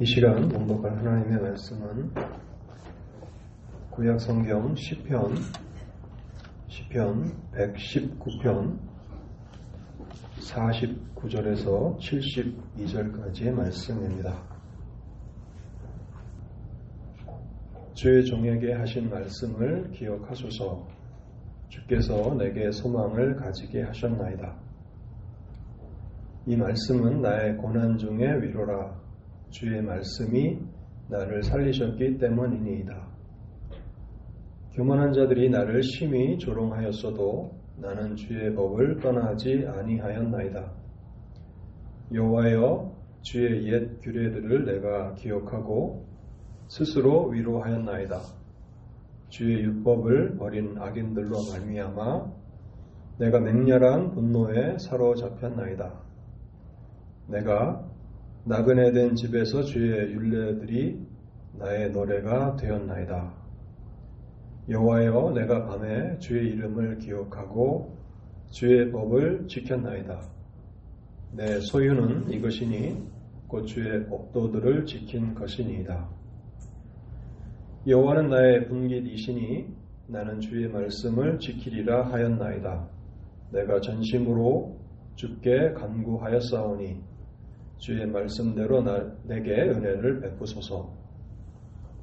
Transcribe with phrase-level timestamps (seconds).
[0.00, 2.12] 이 시간 공독할 하나님의 말씀은
[3.90, 5.34] 구약 성경 시편
[6.68, 8.78] 시편 119편
[10.38, 14.40] 49절에서 72절까지의 말씀입니다.
[17.94, 20.86] 주의 종에게 하신 말씀을 기억하소서
[21.70, 24.56] 주께서 내게 소망을 가지게 하셨나이다.
[26.46, 29.07] 이 말씀은 나의 고난 중의 위로라
[29.50, 30.58] 주의 말씀이
[31.08, 33.08] 나를 살리셨기 때문이니이다.
[34.74, 40.72] 교만한 자들이 나를 심히 조롱하였어도 나는 주의 법을 떠나지 아니하였나이다.
[42.12, 46.06] 여호와여 주의 옛 규례들을 내가 기억하고
[46.68, 48.20] 스스로 위로하였나이다.
[49.28, 52.32] 주의 율법을 버린 악인들로 말미암아
[53.18, 55.92] 내가 맹렬한 분노에 사로잡혔나이다.
[57.28, 57.87] 내가
[58.48, 60.98] 나그네 된 집에서 주의 윤례들이
[61.58, 63.34] 나의 노래가 되었나이다.
[64.70, 67.98] 여호와여 내가 밤에 주의 이름을 기억하고
[68.50, 70.22] 주의 법을 지켰나이다.
[71.32, 73.06] 내 소유는 이것이니
[73.48, 76.08] 곧 주의 법도들을 지킨 것이니이다.
[77.86, 79.66] 여호와는 나의 분깃이시니
[80.06, 82.88] 나는 주의 말씀을 지키리라 하였나이다.
[83.52, 84.78] 내가 전심으로
[85.16, 87.07] 주께 간구하였사오니
[87.78, 90.92] 주의 말씀대로 나, 내게 은혜를 베푸소서.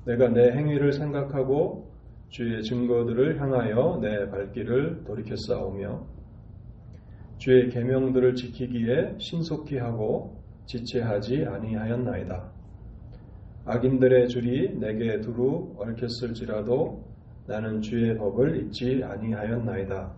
[0.05, 1.91] 내가 내 행위를 생각하고
[2.29, 6.05] 주의 증거들을 향하여 내 발길을 돌이켰사오며
[7.37, 12.51] 주의 계명들을 지키기에 신속히 하고 지체하지 아니하였나이다.
[13.65, 17.03] 악인들의 줄이 내게 두루 얽혔을지라도
[17.47, 20.11] 나는 주의 법을 잊지 아니하였나이다.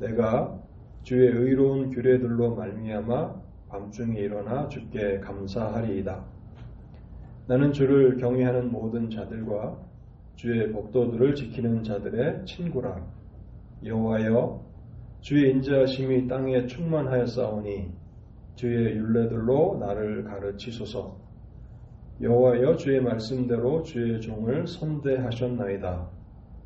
[0.00, 0.58] 내가
[1.02, 6.24] 주의 의로운 규례들로 말미암아 밤중에 일어나 주께 감사하리이다.
[7.46, 9.78] 나는 주를 경외하는 모든 자들과
[10.36, 13.04] 주의 복도들을 지키는 자들의 친구라.
[13.84, 14.64] 여호와여
[15.20, 17.92] 주의 인자하심이 땅에 충만하였사오니
[18.54, 21.16] 주의 윤례들로 나를 가르치소서.
[22.20, 26.10] 여호와여 주의 말씀대로 주의 종을 선대하셨나이다.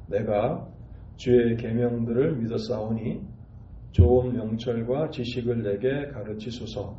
[0.09, 0.69] 내가
[1.17, 3.32] 주의 계명들을 믿었사오니
[3.93, 6.99] 좋은 명철과 지식을 내게 가르치소서.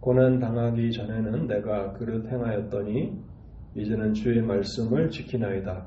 [0.00, 3.12] 고난 당하기 전에는 내가 그릇 행하였더니
[3.74, 5.86] 이제는 주의 말씀을 지키나이다.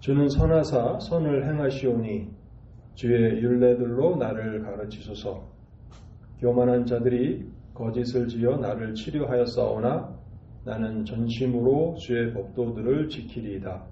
[0.00, 2.28] 주는 선하사 선을 행하시오니
[2.94, 5.48] 주의 윤례들로 나를 가르치소서.
[6.38, 10.14] 교만한 자들이 거짓을 지어 나를 치료하였사오나
[10.64, 13.84] 나는 전심으로 주의 법도들을 지키리이다.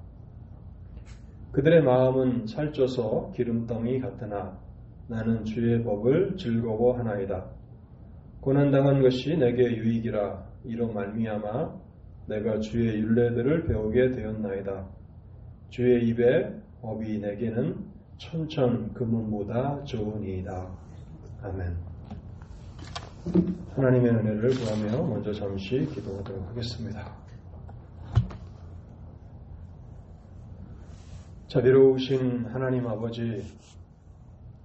[1.53, 4.62] 그들의 마음은 살쪄서 기름덩이 같으나
[5.13, 7.45] 나는 주의 법을 즐거워하나이다.
[8.41, 11.81] 고난당한 것이 내게 유익이라 이로 말미암아
[12.29, 14.89] 내가 주의 윤례들을 배우게 되었나이다.
[15.69, 17.77] 주의 입에 법이 내게는
[18.17, 20.69] 천천 금은보다 좋으니이다.
[21.43, 21.77] 아멘.
[23.77, 27.13] 하나님의 은혜를 구하며 먼저 잠시 기도하도록 하겠습니다.
[31.49, 33.45] 자비로우신 하나님 아버지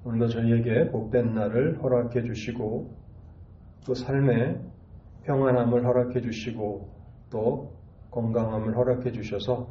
[0.08, 2.96] 오늘도 저희에게 복된 날을 허락해 주시고
[3.86, 4.58] 또 삶에
[5.26, 6.90] 평안함을 허락해 주시고
[7.30, 7.74] 또
[8.12, 9.68] 건강함을 허락해 주셔서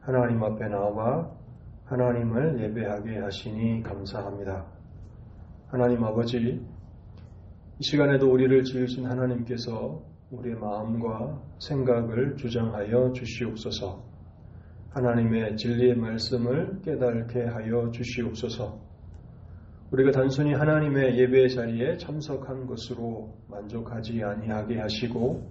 [0.00, 1.30] 하나님 앞에 나와
[1.84, 4.66] 하나님을 예배하게 하시니 감사합니다.
[5.68, 14.02] 하나님 아버지, 이 시간에도 우리를 지으신 하나님께서 우리의 마음과 생각을 주장하여 주시옵소서.
[14.90, 18.93] 하나님의 진리의 말씀을 깨닫게 하여 주시옵소서.
[19.94, 25.48] 우리가 단순히 하나님의 예배 자리에 참석한 것으로 만족하지 아니하게 하시고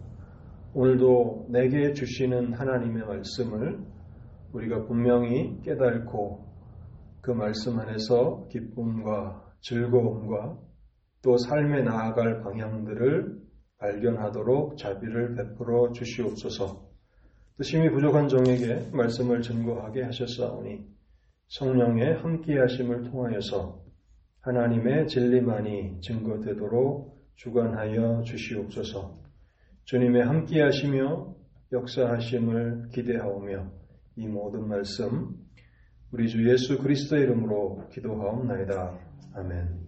[0.74, 3.80] 오늘도 내게 주시는 하나님의 말씀을
[4.52, 6.46] 우리가 분명히 깨닫고
[7.22, 10.58] 그 말씀 안에서 기쁨과 즐거움과
[11.22, 13.38] 또 삶에 나아갈 방향들을
[13.78, 16.86] 발견하도록 자비를 베풀어 주시옵소서.
[17.56, 20.86] 또 심히 부족한 종에게 말씀을 증거하게 하셨사오니
[21.48, 23.83] 성령의 함께하심을 통하여서
[24.44, 29.18] 하나님의 진리만이 증거되도록 주관하여 주시옵소서.
[29.86, 31.36] 주님의 함께하시며
[31.72, 33.72] 역사하심을 기대하오며
[34.18, 35.30] 이 모든 말씀
[36.12, 39.00] 우리 주 예수 그리스도 이름으로 기도하옵나이다.
[39.36, 39.80] 아멘.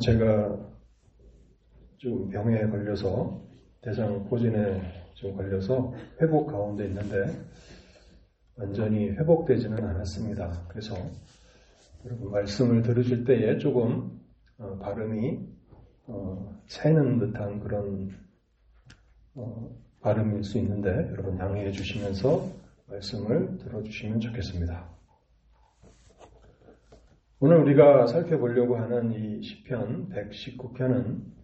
[0.00, 0.58] 제가
[1.98, 3.42] 좀 병에 걸려서
[3.82, 4.80] 대장 포진에
[5.12, 5.92] 좀 걸려서
[6.22, 7.26] 회복 가운데 있는데
[8.56, 10.66] 완전히 회복되지는 않았습니다.
[10.68, 10.94] 그래서
[12.04, 14.20] 여러분 말씀을 들으실 때에 조금
[14.58, 15.40] 어, 발음이
[16.06, 18.10] 어, 새는 듯한 그런
[19.34, 19.70] 어,
[20.00, 22.48] 발음일 수 있는데 여러분 양해해 주시면서
[22.86, 24.94] 말씀을 들어주시면 좋겠습니다.
[27.40, 31.34] 오늘 우리가 살펴보려고 하는 이 시편 119편은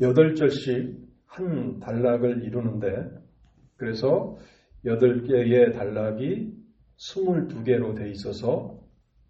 [0.00, 3.10] 8절씩 한 단락을 이루는데
[3.76, 4.36] 그래서
[4.86, 6.54] 8개의 단락이
[6.96, 8.80] 22개로 되어 있어서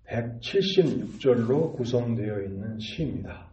[0.07, 3.51] 176절로 구성되어 있는 시입니다.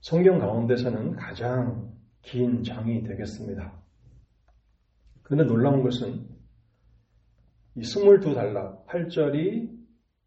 [0.00, 1.92] 성경 가운데서는 가장
[2.22, 3.72] 긴 장이 되겠습니다.
[5.22, 6.26] 그런데 놀라운 것은
[7.76, 9.76] 이 22단락, 8절이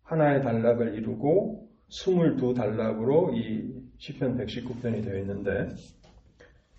[0.03, 5.69] 하나의 단락을 이루고 22단락으로 이 시편 119편이 되어 있는데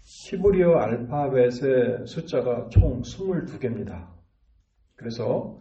[0.03, 4.09] 히브리어 알파벳의 숫자가 총 22개입니다.
[4.97, 5.61] 그래서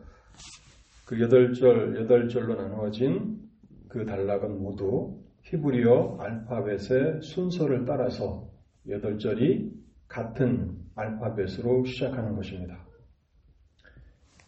[1.05, 3.39] 그 8절, 8절로 나누어진
[3.87, 8.49] 그 단락은 모두 히브리어 알파벳의 순서를 따라서
[8.87, 9.71] 8절이
[10.07, 12.85] 같은 알파벳으로 시작하는 것입니다.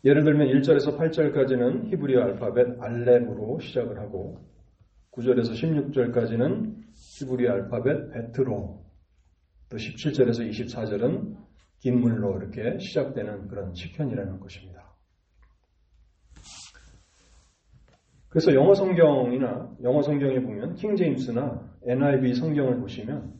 [0.03, 4.39] 예를 들면 1절에서 8절까지는 히브리어 알파벳 알렙으로 시작을 하고
[5.11, 8.90] 9절에서 16절까지는 히브리어 알파벳 베트로
[9.71, 11.37] 또 17절에서 24절은
[11.79, 14.91] 긴 물로 이렇게 시작되는 그런 시편이라는 것입니다.
[18.27, 23.33] 그래서 영어 성경이나 영어 성경에 보면 킹 제임스나 NIV 성경을 보시면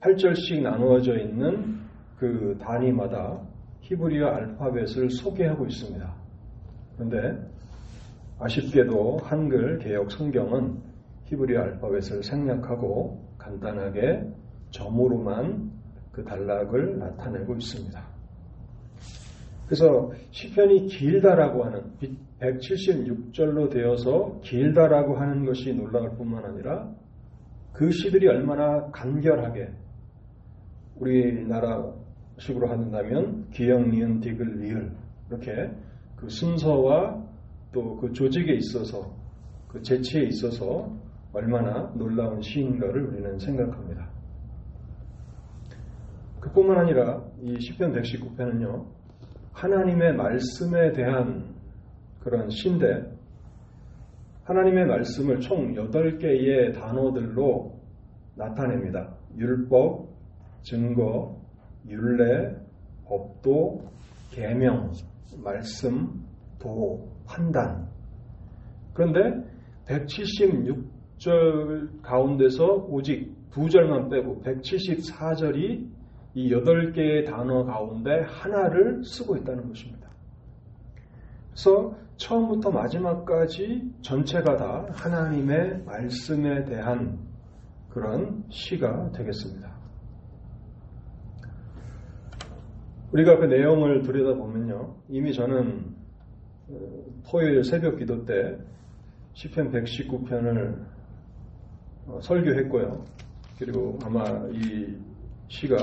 [0.00, 1.80] 8절씩 어, 나누어져 있는
[2.16, 3.46] 그 단위마다
[3.82, 6.16] 히브리어 알파벳을 소개하고 있습니다.
[6.96, 7.48] 그런데
[8.40, 10.80] 아쉽게도 한글 개혁 성경은
[11.26, 14.40] 히브리어 알파벳을 생략하고 간단하게
[14.70, 15.70] 점으로만
[16.12, 18.02] 그 단락을 나타내고 있습니다.
[19.66, 21.82] 그래서 시편이 길다라고 하는
[22.40, 26.90] 176절로 되어서 길다라고 하는 것이 놀라울 뿐만 아니라
[27.72, 29.68] 그 시들이 얼마나 간결하게
[30.96, 34.90] 우리나라식으로 한다면 기역, 니은, 디글, 리을
[35.28, 35.70] 이렇게
[36.16, 37.30] 그 순서와
[37.72, 39.14] 또 그 조직에 있어서
[39.68, 40.92] 그 재치에 있어서
[41.32, 44.09] 얼마나 놀라운 시인가를 우리는 생각합니다.
[46.40, 48.86] 그뿐만 아니라 이 시편 119편은요.
[49.52, 51.54] 하나님의 말씀에 대한
[52.20, 53.12] 그런 시인데
[54.44, 57.78] 하나님의 말씀을 총 8개의 단어들로
[58.36, 59.14] 나타냅니다.
[59.36, 60.08] 율법,
[60.62, 61.38] 증거,
[61.86, 62.56] 율례,
[63.04, 63.82] 법도,
[64.30, 64.92] 계명,
[65.42, 66.24] 말씀,
[66.58, 67.86] 도, 판단.
[68.94, 69.44] 그런데
[69.86, 75.99] 176절 가운데서 오직 두 절만 빼고 174절이
[76.34, 80.08] 이 8개의 단어 가운데 하나를 쓰고 있다는 것입니다.
[81.50, 87.18] 그래서 처음부터 마지막까지 전체가 다 하나님의 말씀에 대한
[87.88, 89.70] 그런 시가 되겠습니다.
[93.12, 94.94] 우리가 그 내용을 들여다보면요.
[95.08, 95.96] 이미 저는
[96.68, 98.56] 어, 토요일 새벽 기도 때
[99.32, 100.86] 시편 119편을
[102.06, 103.04] 어, 설교했고요.
[103.58, 104.96] 그리고 아마 이
[105.48, 105.76] 시가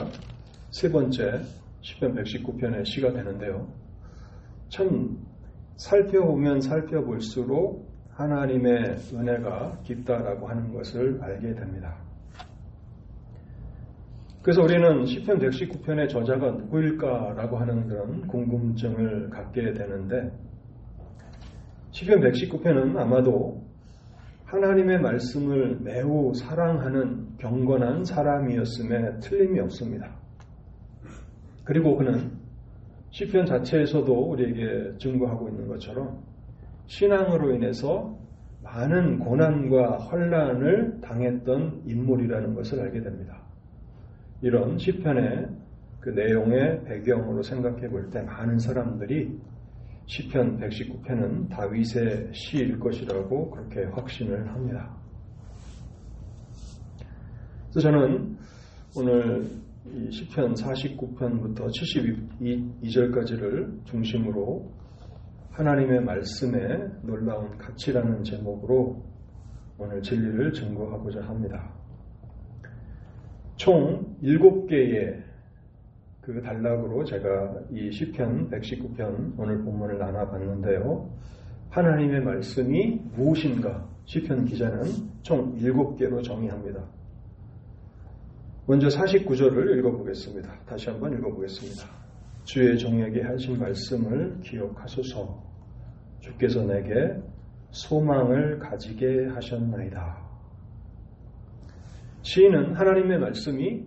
[0.77, 1.41] 세 번째
[1.81, 3.67] 시편 119편의 시가 되는데요.
[4.69, 5.17] 참
[5.75, 11.97] 살펴보면 살펴볼수록 하나님의 은혜가 깊다라고 하는 것을 알게 됩니다.
[14.43, 20.31] 그래서 우리는 시편 119편의 저자가 누구일까라고 하는 그런 궁금증을 갖게 되는데
[21.89, 23.65] 시편 119편은 아마도
[24.45, 30.26] 하나님의 말씀을 매우 사랑하는 경건한 사람이었음에 틀림이 없습니다.
[31.67, 32.31] 그리고 그는
[33.09, 36.23] 시편 자체에서도 우리에게 증거하고 있는 것처럼
[36.85, 38.17] 신앙으로 인해서
[38.63, 43.41] 많은 고난과 환란을 당했던 인물이라는 것을 알게 됩니다.
[44.41, 45.47] 이런 시편의
[45.99, 49.37] 그 내용의 배경으로 생각해 볼 때 많은 사람들이
[50.05, 54.95] 시편 119편은 다윗의 시일 것이라고 그렇게 확신을 합니다.
[57.71, 58.37] 그래서 저는
[58.95, 59.66] 오늘 이
[60.09, 61.69] 시편 49편부터
[62.81, 64.71] 72절까지를 중심으로
[65.51, 69.03] 하나님의 말씀에 놀라운 가치라는 제목으로
[69.77, 71.73] 오늘 진리를 증거하고자 합니다.
[73.55, 75.23] 총 7개의
[76.21, 81.09] 그 단락으로 제가 이 시편 119편 오늘 본문을 나눠봤는데요.
[81.69, 84.83] 하나님의 말씀이 무엇인가 시편 기자는
[85.21, 86.96] 총 7개로 정의합니다.
[88.69, 90.53] 먼저 49절을 읽어보겠습니다.
[90.65, 91.87] 다시 한번 읽어보겠습니다.
[92.43, 95.41] 주의 종에게 하신 말씀을 기억하소서
[96.19, 97.15] 주께서 내게
[97.69, 100.17] 소망을 가지게 하셨나이다.
[102.23, 103.85] 시인은 하나님의 말씀이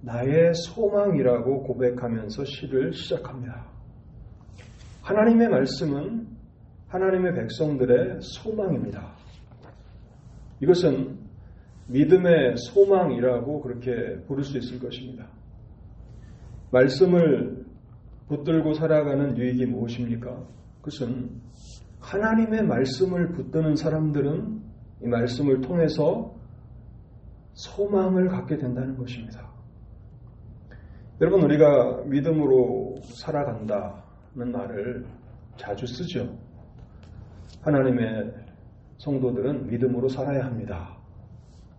[0.00, 3.66] 나의 소망이라고 고백하면서 시를 시작합니다.
[5.02, 6.28] 하나님의 말씀은
[6.88, 9.12] 하나님의 백성들의 소망입니다.
[10.60, 11.21] 이것은
[11.92, 15.26] 믿음의 소망이라고 그렇게 부를 수 있을 것입니다.
[16.70, 17.64] 말씀을
[18.28, 20.46] 붙들고 살아가는 유익이 무엇입니까?
[20.78, 21.30] 그것은
[22.00, 24.62] 하나님의 말씀을 붙드는 사람들은
[25.02, 26.34] 이 말씀을 통해서
[27.52, 29.50] 소망을 갖게 된다는 것입니다.
[31.20, 35.04] 여러분, 우리가 믿음으로 살아간다는 말을
[35.56, 36.36] 자주 쓰죠.
[37.60, 38.32] 하나님의
[38.98, 41.01] 성도들은 믿음으로 살아야 합니다.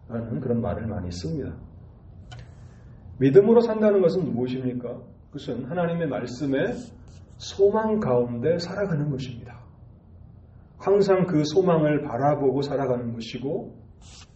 [0.09, 1.55] 라는 그런 말을 많이 씁니다.
[3.19, 5.01] 믿음으로 산다는 것은 무엇입니까?
[5.31, 6.73] 그것은 하나님의 말씀에
[7.37, 9.63] 소망 가운데 살아가는 것입니다.
[10.77, 13.81] 항상 그 소망을 바라보고 살아가는 것이고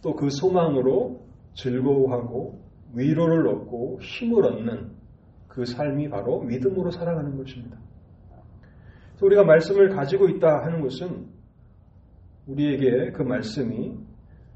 [0.02, 2.62] 또 그 소망으로 즐거워하고
[2.94, 4.92] 위로를 얻고 힘을 얻는
[5.48, 7.76] 그 삶이 바로 믿음으로 살아가는 것입니다.
[9.20, 11.26] 우리가 말씀을 가지고 있다 하는 것은
[12.46, 13.98] 우리에게 그 말씀이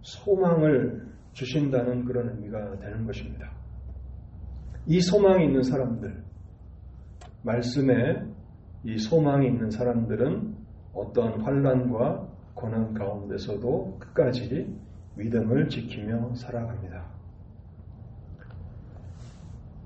[0.02, 3.50] 소망을 주신다는 그런 의미가 되는 것입니다.
[4.86, 6.22] 이 소망이 있는 사람들,
[7.42, 8.24] 말씀에
[8.84, 10.56] 이 소망이 있는 사람들은
[10.92, 14.76] 어떤 환란과 고난 가운데서도 끝까지
[15.16, 17.06] 믿음을 지키며 살아갑니다.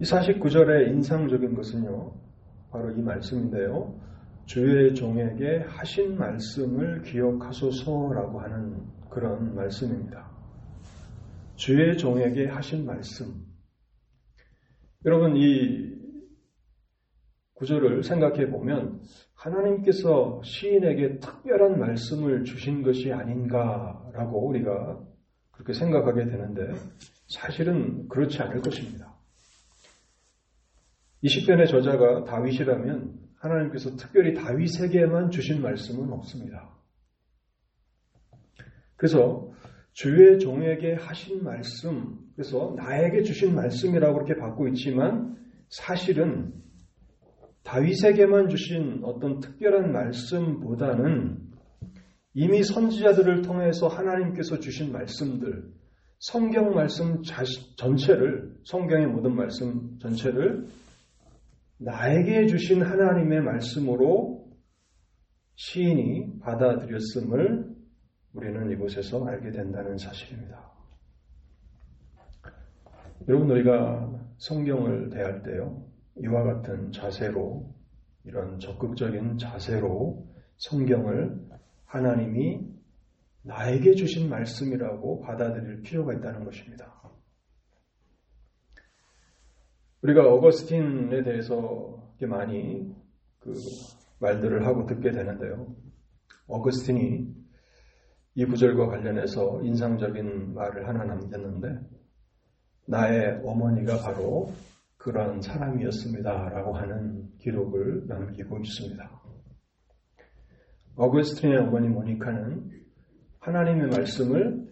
[0.00, 2.12] 이 49절의 인상적인 것은요,
[2.70, 3.94] 바로 이 말씀인데요.
[4.44, 8.82] 주의 종에게 하신 말씀을 기억하소서라고 하는
[9.16, 10.30] 그런 말씀입니다.
[11.54, 13.46] 주의 종에게 하신 말씀.
[15.06, 15.96] 여러분, 이
[17.54, 19.00] 구절을 생각해 보면
[19.34, 25.02] 하나님께서 시인에게 특별한 말씀을 주신 것이 아닌가라고 우리가
[25.52, 26.72] 그렇게 생각하게 되는데
[27.28, 29.14] 사실은 그렇지 않을 것입니다.
[31.22, 36.75] 이 시편의 저자가 다윗이라면 하나님께서 특별히 다윗에게만 주신 말씀은 없습니다.
[38.96, 39.50] 그래서
[39.92, 45.36] 주의 종에게 하신 말씀, 그래서 나에게 주신 말씀이라고 그렇게 받고 있지만
[45.68, 46.52] 사실은
[47.62, 51.38] 다윗에게만 주신 어떤 특별한 말씀보다는
[52.34, 55.64] 이미 선지자들을 통해서 하나님께서 주신 말씀들,
[56.18, 57.22] 성경 말씀
[57.76, 60.66] 전체를, 성경의 모든 말씀 전체를
[61.78, 64.46] 나에게 주신 하나님의 말씀으로
[65.56, 67.75] 시인이 받아들였음을
[68.36, 70.70] 우리는 이곳에서 알게 된다는 사실입니다.
[73.28, 75.82] 여러분, 우리가 성경을 대할 때요,
[76.22, 77.74] 이와 같은 자세로,
[78.24, 80.28] 이런 적극적인 자세로
[80.58, 81.48] 성경을
[81.86, 82.60] 하나님이
[83.40, 86.92] 나에게 주신 말씀이라고 받아들일 필요가 있다는 것입니다.
[90.02, 92.94] 우리가 어거스틴에 대해서 많이
[93.40, 93.54] 그
[94.18, 95.74] 말들을 하고 듣게 되는데요.
[96.48, 97.35] 어거스틴이
[98.36, 101.80] 이 구절과 관련해서 인상적인 말을 하나 남겼는데,
[102.86, 104.52] 나의 어머니가 바로
[104.98, 106.50] 그러한 사람이었습니다.
[106.50, 109.22] 라고 하는 기록을 남기고 있습니다.
[110.96, 112.70] 어거스틴의 어머니 모니카는
[113.40, 114.66] 하나님의 말씀을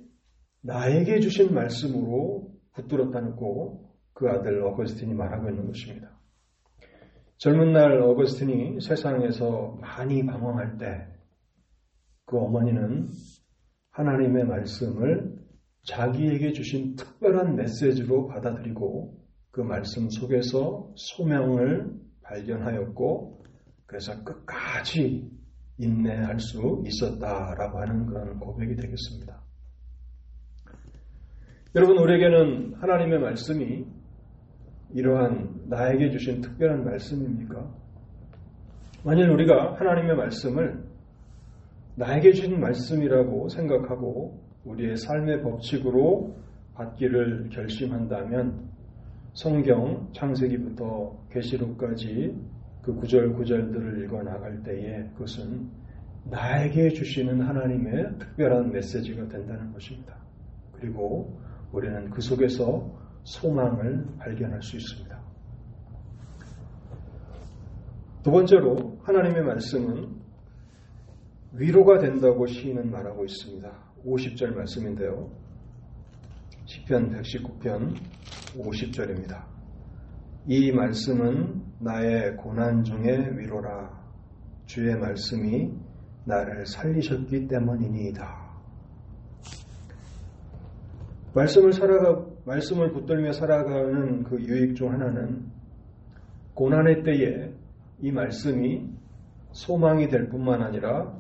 [0.60, 6.10] 나에게 주신 말씀으로 붙들었다고 그 아들 어거스틴이 말하고 있는 것입니다.
[7.38, 11.14] 젊은 날 어거스틴이 세상에서 많이 방황할 때
[12.26, 13.08] 그 어머니는
[13.94, 15.32] 하나님의 말씀을
[15.84, 19.16] 자기에게 주신 특별한 메시지로 받아들이고
[19.50, 23.44] 그 말씀 속에서 소명을 발견하였고
[23.86, 25.30] 그래서 끝까지
[25.78, 29.40] 인내할 수 있었다라고 하는 그런 고백이 되겠습니다.
[31.76, 33.84] 여러분, 우리에게는 하나님의 말씀이
[34.92, 37.74] 이러한 나에게 주신 특별한 말씀입니까?
[39.04, 40.93] 만일 우리가 하나님의 말씀을
[41.96, 46.36] 나에게 주신 말씀이라고 생각하고 우리의 삶의 법칙으로
[46.74, 48.68] 받기를 결심한다면
[49.32, 52.36] 성경 창세기부터 계시록까지
[52.82, 55.68] 그 구절 구절들을 읽어 나갈 때에 그것은
[56.24, 60.16] 나에게 주시는 하나님의 특별한 메시지가 된다는 것입니다.
[60.72, 61.38] 그리고
[61.72, 62.90] 우리는 그 속에서
[63.24, 65.14] 소망을 발견할 수 있습니다.
[68.22, 70.23] 두 번째로 하나님의 말씀은
[71.56, 73.70] 위로가 된다고 시인은 말하고 있습니다.
[74.04, 75.30] 50절 말씀인데요.
[76.64, 77.94] 시편 119편
[78.56, 79.44] 50절입니다.
[80.46, 84.02] 이 말씀은 나의 고난 중의 위로라.
[84.66, 85.72] 주의 말씀이
[86.24, 88.44] 나를 살리셨기 때문이니이다.
[91.34, 95.46] 말씀을 살아가 말씀을 붙들며 살아가는 그 유익 중 하나는
[96.54, 97.52] 고난의 때에
[98.00, 98.88] 이 말씀이
[99.52, 101.13] 소망이 될 뿐만 아니라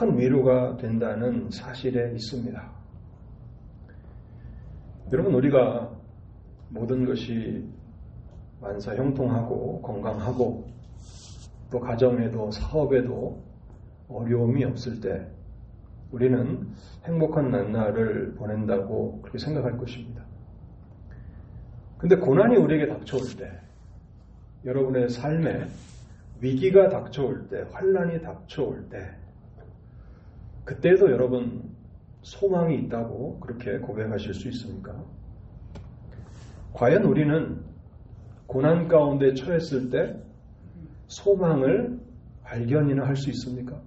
[0.00, 2.72] 큰 위로가 된다는 사실에 있습니다.
[5.12, 5.94] 여러분 우리가
[6.70, 7.68] 모든 것이
[8.62, 10.66] 만사 형통하고 건강하고
[11.70, 13.42] 또 가정에도 사업에도
[14.08, 15.28] 어려움이 없을 때
[16.10, 16.66] 우리는
[17.04, 20.24] 행복한 날을 보낸다고 그렇게 생각할 것입니다.
[21.98, 23.52] 근데 고난이 우리에게 닥쳐올 때,
[24.64, 25.68] 여러분의 삶에
[26.40, 29.19] 위기가 닥쳐올 때, 환란이 닥쳐올 때,
[30.64, 31.70] 그때도 여러분
[32.22, 34.94] 소망이 있다고 그렇게 고백하실 수 있습니까?
[36.72, 37.62] 과연 우리는
[38.46, 40.16] 고난 가운데 처했을 때
[41.06, 41.98] 소망을
[42.44, 43.80] 발견이나 할 수 있습니까?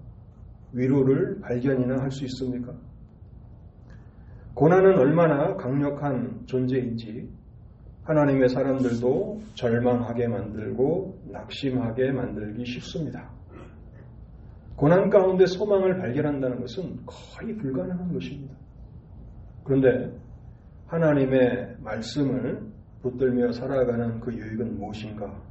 [0.73, 2.73] 위로를 발견이나 할 수 있습니까?
[4.53, 7.29] 고난은 얼마나 강력한 존재인지
[8.03, 13.32] 하나님의 사람들도 절망하게 만들고 낙심하게 만들기 쉽습니다.
[14.75, 18.55] 고난 가운데 소망을 발견한다는 것은 거의 불가능한 것입니다.
[19.63, 20.11] 그런데
[20.87, 22.61] 하나님의 말씀을
[23.01, 25.41] 붙들며 살아가는 그 유익은 무엇인가?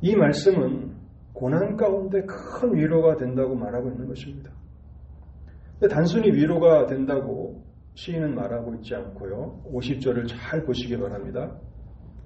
[0.00, 0.94] 이 말씀은
[1.32, 4.50] 고난 가운데 큰 위로가 된다고 말하고 있는 것입니다.
[5.90, 7.62] 단순히 위로가 된다고
[7.94, 9.62] 시인은 말하고 있지 않고요.
[9.72, 11.58] 50절을 잘 보시기 바랍니다.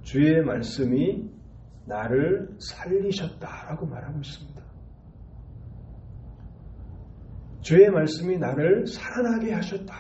[0.03, 1.29] 주의 말씀이
[1.87, 4.60] 나를 살리셨다라고 말하고 있습니다.
[7.61, 9.95] 주의 말씀이 나를 살아나게 하셨다.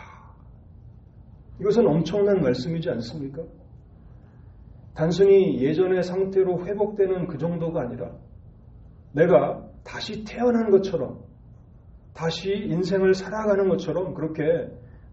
[1.60, 3.42] 이것은 엄청난 말씀이지 않습니까?
[4.94, 8.10] 단순히 예전의 상태로 회복되는 그 정도가 아니라
[9.12, 11.20] 내가 다시 태어난 것처럼
[12.14, 14.42] 다시 인생을 살아가는 것처럼 그렇게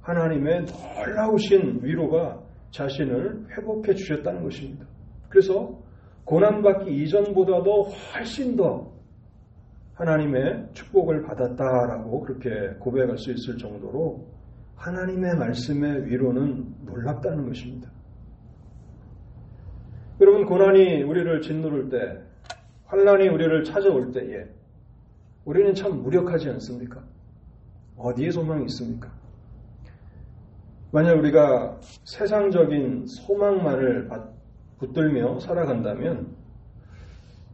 [0.01, 4.85] 하나님의 놀라우신 위로가 자신을 회복해 주셨다는 것입니다.
[5.29, 5.77] 그래서
[6.25, 8.91] 고난받기 이전보다도 훨씬 더
[9.97, 14.27] 하나님의 축복을 받았다라고 그렇게 고백할 수 있을 정도로
[14.75, 17.89] 하나님의 말씀의 위로는 놀랍다는 것입니다.
[20.21, 22.21] 여러분 고난이 우리를 짓누를 때
[22.85, 24.45] 환란이 우리를 찾아올 때에
[25.45, 27.03] 우리는 참 무력하지 않습니까?
[27.97, 29.11] 어디에 소망이 있습니까?
[30.91, 34.09] 만약 우리가 세상적인 소망만을
[34.77, 36.36] 붙들며 살아간다면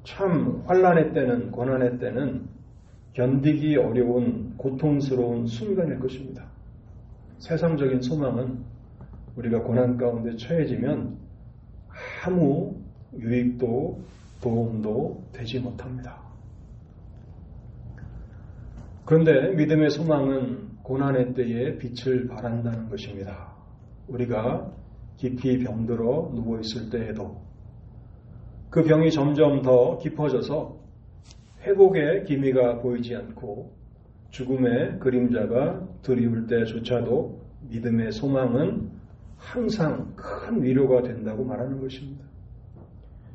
[0.04, 2.48] 참 환란의 때는 고난의 때는
[3.14, 6.46] 견디기 어려운 고통스러운 순간일 것입니다.
[7.38, 8.64] 세상적인 소망은
[9.36, 11.18] 우리가 고난 가운데 처해지면
[12.26, 12.76] 아무
[13.18, 14.04] 유익도
[14.42, 16.22] 도움도 되지 못합니다.
[19.06, 23.54] 그런데 믿음의 소망은 고난의 때에 빛을 발한다는 것입니다.
[24.08, 24.72] 우리가
[25.18, 27.42] 깊이 병들어 누워 있을 때에도
[28.74, 30.80] 그 병이 점점 더 깊어져서
[31.62, 33.72] 회복의 기미가 보이지 않고
[34.32, 38.90] 죽음의 그림자가 드리울 때조차도 믿음의 소망은
[39.38, 42.26] 항상 큰 위로가 된다고 말하는 것입니다.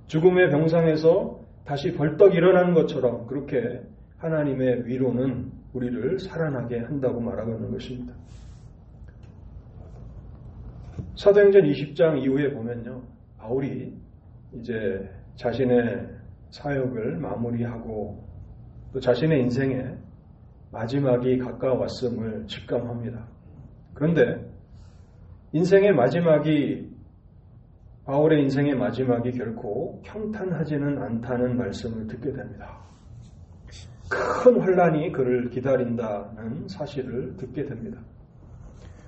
[0.09, 3.81] 죽음의 병상에서 다시 벌떡 일어나는 것처럼 그렇게
[4.17, 8.13] 하나님의 위로는 우리를 살아나게 한다고 말하고 있는 것입니다.
[11.15, 13.03] 사도행전 20장 이후에 보면요.
[13.39, 13.95] 바울이
[14.55, 16.09] 이제 자신의
[16.51, 18.25] 사역을 마무리하고
[18.93, 19.95] 또 자신의 인생에
[20.73, 23.27] 마지막이 가까웠음을 직감합니다.
[23.95, 24.45] 그런데
[25.53, 26.91] 인생의 마지막이
[28.05, 32.79] 바울의 인생의 마지막이 결코 평탄하지는 않다는 말씀을 듣게 됩니다.
[34.11, 38.01] 큰 환란이 그를 기다린다는 사실을 듣게 됩니다.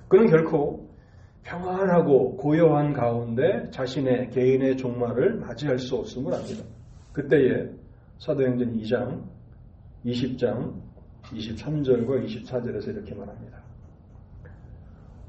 [0.07, 0.90] 그는 결코
[1.51, 6.63] 평안하고 고요한 가운데 자신의 개인의 종말을 맞이할 수 없음을 압니다.
[7.11, 7.69] 그때에
[8.19, 9.21] 사도행전 2장,
[10.05, 10.73] 20장,
[11.23, 13.61] 23절과 24절에서 이렇게 말합니다.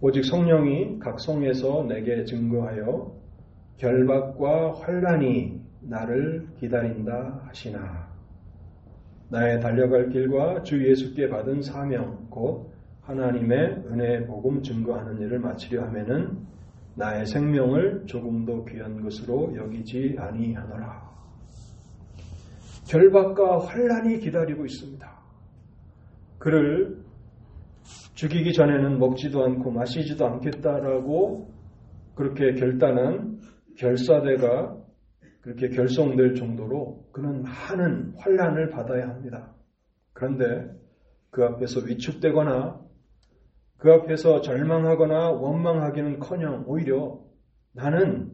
[0.01, 3.13] 오직 성령이 각 성에서 내게 증거하여
[3.79, 8.09] 결박과 환란이 나를 기다린다 하시나
[9.29, 12.72] 나의 달려갈 길과 주 예수께 받은 사명 곧
[13.03, 16.47] 하나님의 은혜 복음 증거하는 일을 마치려 하면은
[16.95, 21.11] 나의 생명을 조금도 귀한 것으로 여기지 아니하노라.
[22.88, 25.11] 결박과 환란이 기다리고 있습니다.
[26.38, 27.03] 그를
[28.15, 31.51] 죽이기 전에는 먹지도 않고 마시지도 않겠다라고
[32.15, 33.38] 그렇게 결단한
[33.79, 34.77] 결사대가
[35.41, 39.53] 그렇게 결성될 정도로 그는 많은 환란을 받아야 합니다.
[40.12, 40.71] 그런데
[41.31, 42.82] 그 앞에서 위축되거나
[43.83, 47.21] 그 앞에서 절망하거나 원망하기는 커녕 오히려
[47.73, 48.33] 나는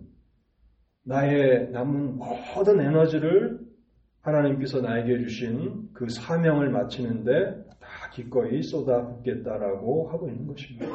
[1.05, 3.59] 나의 남은 모든 에너지를
[4.21, 10.87] 하나님께서 나에게 주신 그 사명을 마치는데 다 기꺼이 쏟아붓겠다라고 하고 있는 것입니다.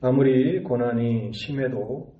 [0.00, 2.14] 아무리 고난이 심해도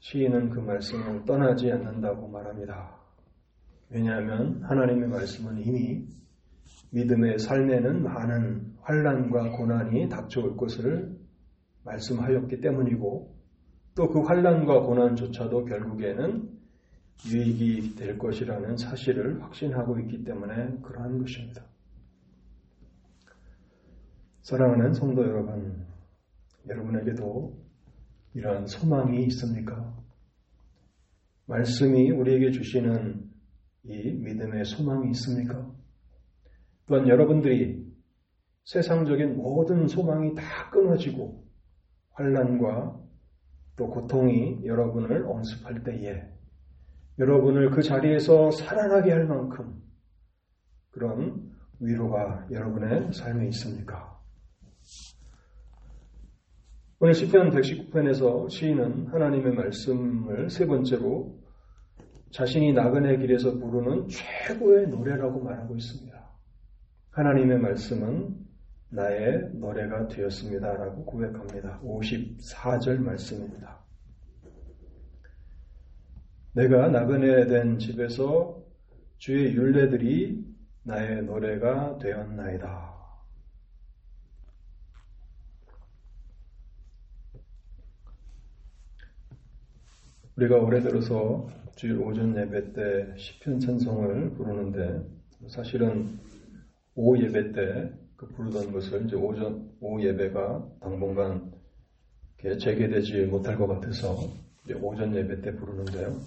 [0.00, 2.98] 시인은 그 말씀을 떠나지 않는다고 말합니다.
[3.90, 6.18] 왜냐하면 하나님의 말씀은 이미
[6.90, 11.16] 믿음의 삶에는 많은 환란과 고난이 닥쳐올 것을
[11.84, 13.38] 말씀하였기 때문이고
[13.94, 16.48] 또 그 환란과 고난조차도 결국에는
[17.26, 21.64] 유익이 될 것이라는 사실을 확신하고 있기 때문에 그러한 것입니다.
[24.42, 25.84] 사랑하는 성도 여러분,
[26.68, 27.58] 여러분에게도
[28.34, 29.96] 이러한 소망이 있습니까?
[31.46, 33.28] 말씀이 우리에게 주시는
[33.84, 35.68] 이 믿음의 소망이 있습니까?
[36.88, 37.86] 또한 여러분들이
[38.64, 41.44] 세상적인 모든 소망이 다 끊어지고
[42.12, 42.98] 환란과
[43.76, 46.22] 또 고통이 여러분을 엄습할 때에
[47.18, 49.82] 여러분을 그 자리에서 살아나게 할 만큼
[50.90, 54.18] 그런 위로가 여러분의 삶에 있습니까?
[57.00, 61.38] 오늘 시편 119편에서 시인은 하나님의 말씀을 세 번째로
[62.32, 66.27] 자신이 나그네 길에서 부르는 최고의 노래라고 말하고 있습니다.
[67.18, 68.46] 하나님의 말씀은
[68.90, 70.74] 나의 노래가 되었습니다.
[70.74, 71.80] 라고 고백합니다.
[71.82, 73.80] 54절 말씀입니다.
[76.52, 78.62] 내가 나그네 된 집에서
[79.16, 80.46] 주의 윤례들이
[80.84, 82.94] 나의 노래가 되었나이다.
[90.36, 95.04] 우리가 올해 들어서 주일 오전 예배 때 시편 찬송을 부르는데
[95.48, 96.28] 사실은
[96.98, 101.52] 오후 예배 때 그 부르던 것을 이제 오전 오후 예배가 당분간
[102.42, 104.16] 재개되지 못할 것 같아서
[104.82, 106.18] 오전 예배 때 부르는데요.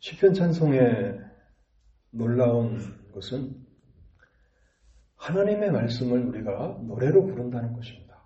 [0.00, 1.18] 시편 찬송의
[2.10, 2.78] 놀라운
[3.12, 3.56] 것은
[5.16, 8.22] 하나님의 말씀을 우리가 노래로 부른다는 것입니다.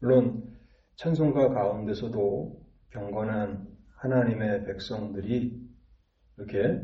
[0.00, 0.52] 물론
[0.96, 2.60] 찬송가 가운데서도
[2.90, 5.64] 경건한 하나님의 백성들이
[6.38, 6.82] 이렇게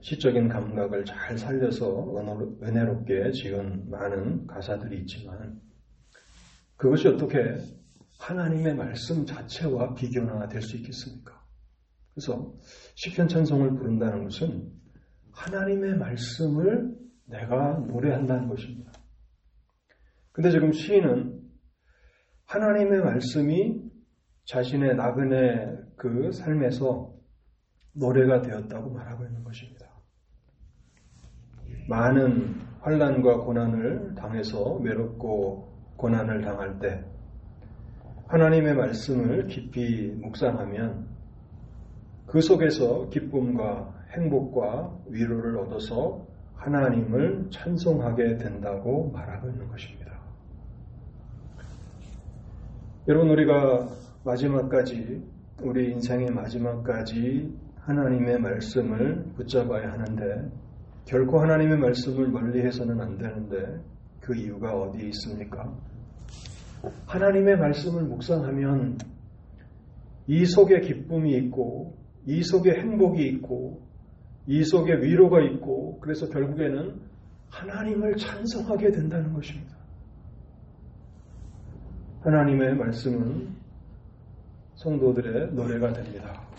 [0.00, 2.14] 시적인 감각을 잘 살려서
[2.62, 5.60] 은혜롭게 지은 많은 가사들이 있지만
[6.76, 7.58] 그것이 어떻게
[8.18, 11.40] 하나님의 말씀 자체와 비교나 될 수 있겠습니까?
[12.14, 12.54] 그래서
[12.94, 14.70] 시편 찬송을 부른다는 것은
[15.32, 16.94] 하나님의 말씀을
[17.26, 18.92] 내가 노래한다는 것입니다.
[20.32, 21.40] 근데 지금 시인은
[22.46, 23.80] 하나님의 말씀이
[24.46, 27.14] 자신의 나그네 그 삶에서
[27.92, 29.86] 노래가 되었다고 말하고 있는 것입니다.
[31.88, 37.04] 많은 환란과 고난을 당해서 외롭고 고난을 당할 때
[38.28, 41.08] 하나님의 말씀을 깊이 묵상하면
[42.26, 50.20] 그 속에서 기쁨과 행복과 위로를 얻어서 하나님을 찬송하게 된다고 말하고 있는 것입니다.
[53.08, 53.88] 여러분 우리가
[54.24, 55.22] 마지막까지
[55.62, 57.52] 우리 인생의 마지막까지
[57.90, 60.48] 하나님의 말씀을 붙잡아야 하는데
[61.06, 63.82] 결코 하나님의 말씀을 멀리해서는 안 되는데
[64.20, 65.74] 그 이유가 어디 있습니까?
[67.06, 68.98] 하나님의 말씀을 묵상하면
[70.28, 73.82] 이 속에 기쁨이 있고 이 속에 행복이 있고
[74.46, 76.94] 이 속에 위로가 있고 그래서 결국에는
[77.48, 79.76] 하나님을 찬성하게 된다는 것입니다.
[82.20, 83.48] 하나님의 말씀은
[84.76, 86.49] 성도들의 노래가 됩니다.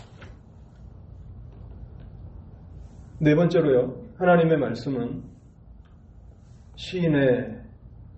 [3.22, 5.22] 네 번째로요, 하나님의 말씀은
[6.74, 7.56] 시인의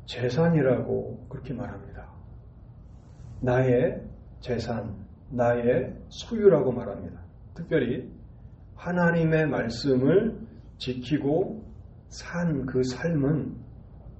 [0.06, 2.08] 재산이라고 그렇게 말합니다.
[3.42, 4.02] 나의
[4.40, 4.96] 재산,
[5.28, 7.20] 나의 소유라고 말합니다.
[7.52, 8.10] 특별히
[8.76, 10.38] 하나님의 말씀을
[10.78, 11.62] 지키고
[12.08, 13.56] 산 그 삶은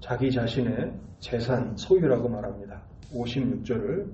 [0.01, 2.83] 자기 자신의 재산, 소유라고 말합니다.
[3.11, 4.07] 56절을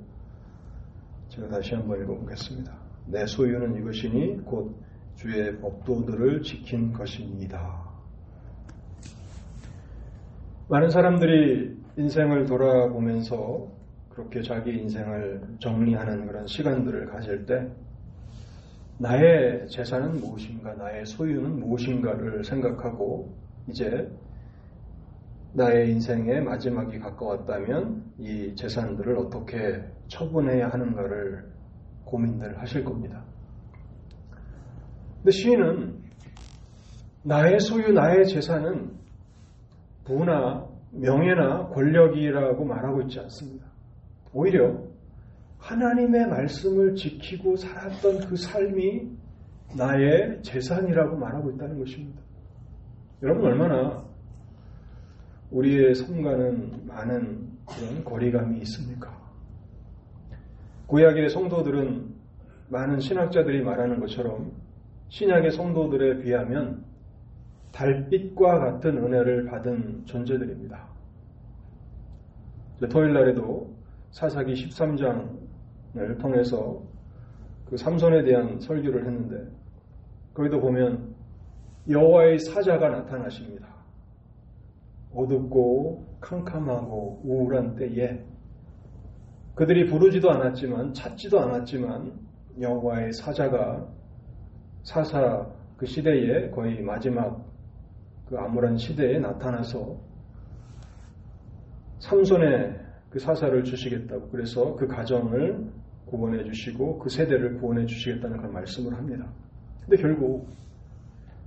[1.31, 2.73] 제가 다시 한번 읽어보겠습니다.
[3.07, 4.89] 내 소유는 이것이니 곧
[5.21, 7.79] 주의 법도들을 지킨 것입니다.
[10.69, 13.69] 많은 사람들이 인생을 돌아보면서
[14.09, 17.69] 그렇게 자기 인생을 정리하는 그런 시간들을 가질 때
[18.97, 23.37] 나의 재산은 무엇인가, 나의 소유는 무엇인가를 생각하고
[23.69, 24.11] 이제
[25.53, 31.45] 나의 인생의 마지막이 가까웠다면 이 재산들을 어떻게 처분해야 하는가를
[32.07, 33.23] 고민들 하실 겁니다.
[35.23, 36.01] 근데 시인은
[37.23, 38.93] 나의 소유, 나의 재산은
[40.05, 43.67] 부나 명예나 권력이라고 말하고 있지 않습니다.
[44.33, 44.83] 오히려
[45.59, 49.11] 하나님의 말씀을 지키고 살았던 그 삶이
[49.77, 52.21] 나의 재산이라고 말하고 있다는 것입니다.
[53.23, 54.03] 여러분 얼마나
[55.51, 59.21] 우리의 삶과는 많은 그런 거리감이 있습니까?
[60.87, 62.15] 구약의 성도들은
[62.69, 64.53] 많은 신학자들이 말하는 것처럼
[65.11, 66.85] 신약의 성도들에 비하면
[67.73, 70.89] 달빛과 같은 은혜를 받은 존재들입니다.
[72.91, 73.75] 토요일 날에도
[74.13, 76.83] 사사기 13장을 통해서
[77.69, 79.51] 그 삼손에 대한 설교를 했는데
[80.33, 81.15] 거기도 보면
[81.89, 83.69] 여호와의 사자가 나타나십니다.
[85.13, 88.25] 어둡고 캄캄하고 우울한 때에
[89.57, 92.13] 그들이 부르지도 않았지만 찾지도 않았지만
[92.61, 94.00] 여호와의 사자가
[94.83, 97.45] 사사 그 시대에 거의 마지막
[98.29, 99.99] 그 암울한 시대에 나타나서
[101.99, 105.71] 삼손의 그 사사를 주시겠다고 그래서 그 가정을
[106.07, 109.27] 구원해 주시고 그 세대를 구원해 주시겠다는 그런 말씀을 합니다.
[109.83, 110.49] 근데 결국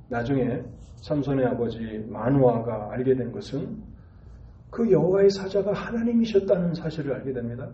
[0.09, 0.61] 나중에
[0.97, 3.81] 삼손의 아버지 마누아가 알게 된 것은
[4.69, 7.69] 그 여호와의 사자가 하나님이셨다는 사실을 알게 됩니다.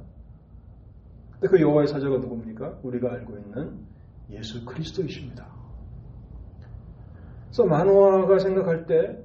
[1.34, 2.80] 근데 그 여호와의 사자가 누굽니까?
[2.84, 3.89] 우리가 알고 있는
[4.32, 5.48] 예수 그리스도이십니다.
[7.46, 9.24] 그래서 마누아가 생각할 때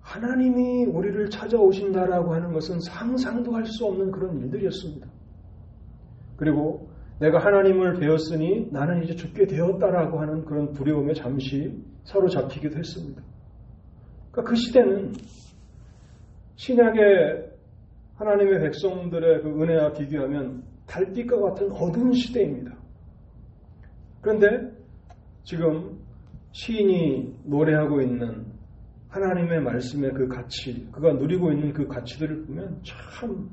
[0.00, 5.06] 하나님이 우리를 찾아오신다라고 하는 것은 상상도 할 수 없는 그런 일들이었습니다.
[6.36, 6.90] 그리고
[7.20, 13.22] 내가 하나님을 배웠으니 나는 이제 죽게 되었다라고 하는 그런 두려움에 잠시 사로잡히기도 했습니다.
[14.32, 15.12] 그러니까 그 시대는
[16.56, 17.50] 신약의
[18.16, 22.76] 하나님의 백성들의 그 은혜와 비교하면 달빛과 같은 어두운 시대입니다.
[24.22, 24.72] 그런데
[25.42, 25.98] 지금
[26.52, 28.46] 시인이 노래하고 있는
[29.08, 33.50] 하나님의 말씀의 그 가치, 그가 누리고 있는 그 가치들을 보면 참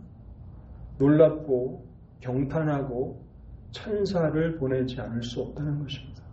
[1.00, 1.86] 놀랍고
[2.22, 3.26] 경탄하고
[3.72, 6.24] 천사를 보내지 않을 수 없다는 것입니다.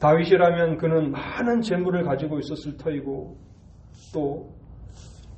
[0.00, 3.38] 다윗이라면 그는 많은 재물을 가지고 있었을 터이고
[4.12, 4.54] 또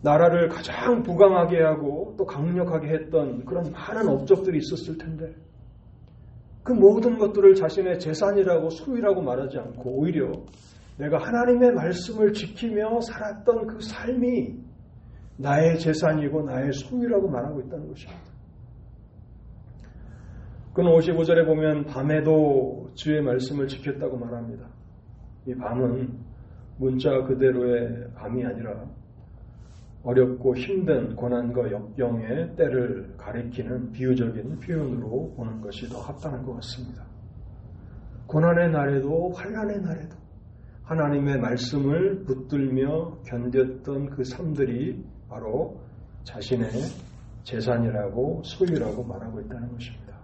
[0.03, 5.35] 나라를 가장 부강하게 하고 또 강력하게 했던 그런 많은 업적들이 있었을 텐데
[6.65, 10.33] 그 모든 것들을 자신의 재산이라고 소유라고 말하지 않고 오히려
[10.97, 14.57] 내가 하나님의 말씀을 지키며 살았던 그 삶이
[15.37, 18.23] 나의 재산이고 나의 소유라고 말하고 있다는 것입니다.
[20.73, 24.67] 그는 55절에 보면 밤에도 주의 말씀을 지켰다고 말합니다.
[25.47, 26.19] 이 밤은
[26.79, 28.85] 문자 그대로의 밤이 아니라
[30.05, 37.05] 어렵고 힘든 고난과 역경의 때를 가리키는 비유적인 표현으로 보는 것이 더 합당한 것 같습니다.
[38.27, 40.17] 고난의 날에도 환란의 날에도
[40.83, 45.81] 하나님의 말씀을 붙들며 견뎠던 그 삶들이 바로
[46.25, 46.69] 자신의
[47.45, 50.15] 재산이라고 소유라고 말하고 있다는 것입니다.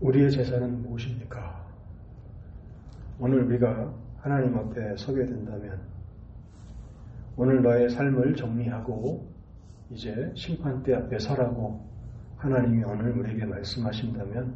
[0.00, 1.64] 우리의 재산은 무엇입니까?
[3.18, 5.93] 오늘 우리가 하나님 앞에 서게 된다면
[7.36, 9.28] 오늘 너의 삶을 정리하고
[9.90, 11.84] 이제 심판대 앞에 서라고
[12.36, 14.54] 하나님이 오늘 우리에게 말씀하신다면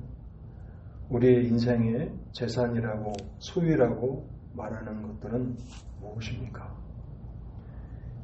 [1.11, 5.57] 우리의 인생의 재산이라고 소유라고 말하는 것들은
[6.01, 6.77] 무엇입니까?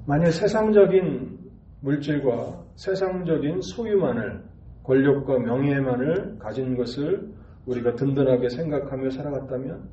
[0.07, 4.45] 만약 세상적인 물질과 세상적인 소유만을
[4.85, 7.35] 권력과 명예만을 가진 것을
[7.67, 9.89] 우리가 든든하게 생각하며 살아갔다면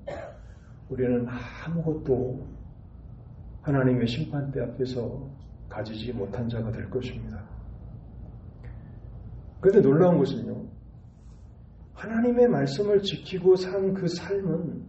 [0.90, 1.26] 우리는
[1.66, 2.46] 아무것도
[3.62, 5.30] 하나님의 심판대 앞에서
[5.70, 7.44] 가지지 못한 자가 될 것입니다.
[9.60, 10.66] 그런데 놀라운 것은요,
[11.94, 14.84] 하나님의 말씀을 지키고 산 그 삶은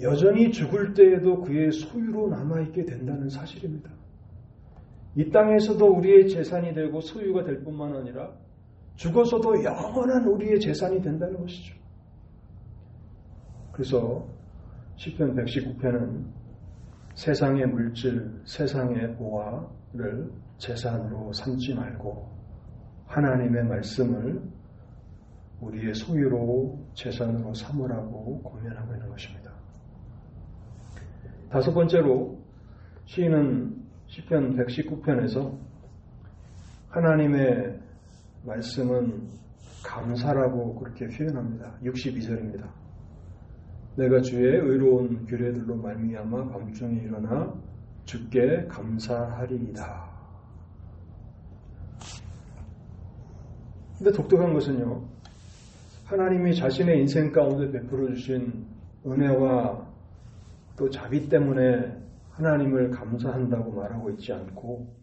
[0.00, 3.90] 여전히 죽을 때에도 그의 소유로 남아있게 된다는 사실입니다.
[5.16, 8.32] 이 땅에서도 우리의 재산이 되고 소유가 될 뿐만 아니라
[8.94, 11.74] 죽어서도 영원한 우리의 재산이 된다는 것이죠.
[13.72, 14.26] 그래서
[14.96, 16.39] 10편 119편은
[17.20, 22.26] 세상의 물질, 세상의 보화를 재산으로 삼지 말고
[23.08, 24.40] 하나님의 말씀을
[25.60, 29.52] 우리의 소유로 재산으로 삼으라고 고면하고 있는 것입니다.
[31.50, 32.38] 다섯 번째로
[33.04, 33.76] 시인은
[34.08, 35.58] 10편 119편에서
[36.88, 37.80] 하나님의
[38.46, 39.28] 말씀은
[39.84, 41.76] 감사라고 그렇게 표현합니다.
[41.82, 42.79] 62절입니다.
[43.96, 47.54] 내가 주의 의로운 규례들로 말미암아 밤중에 일어나
[48.04, 50.10] 주께 감사하리이다.
[53.98, 55.06] 근데 독특한 것은요.
[56.06, 58.64] 하나님이 자신의 인생 가운데 베풀어 주신
[59.06, 59.86] 은혜와
[60.76, 62.00] 또 자비 때문에
[62.30, 64.96] 하나님을 감사한다고 말하고 있지 않고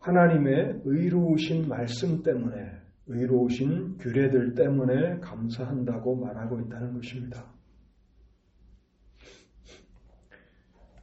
[0.00, 7.44] 하나님의 의로우신 말씀 때문에 의로우신 규례들 때문에 감사한다고 말하고 있다는 것입니다.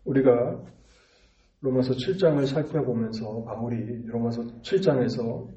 [0.06, 0.64] 우리가
[1.62, 5.48] 로마서 7장을 살펴보면서 바울이 로마서 7장에서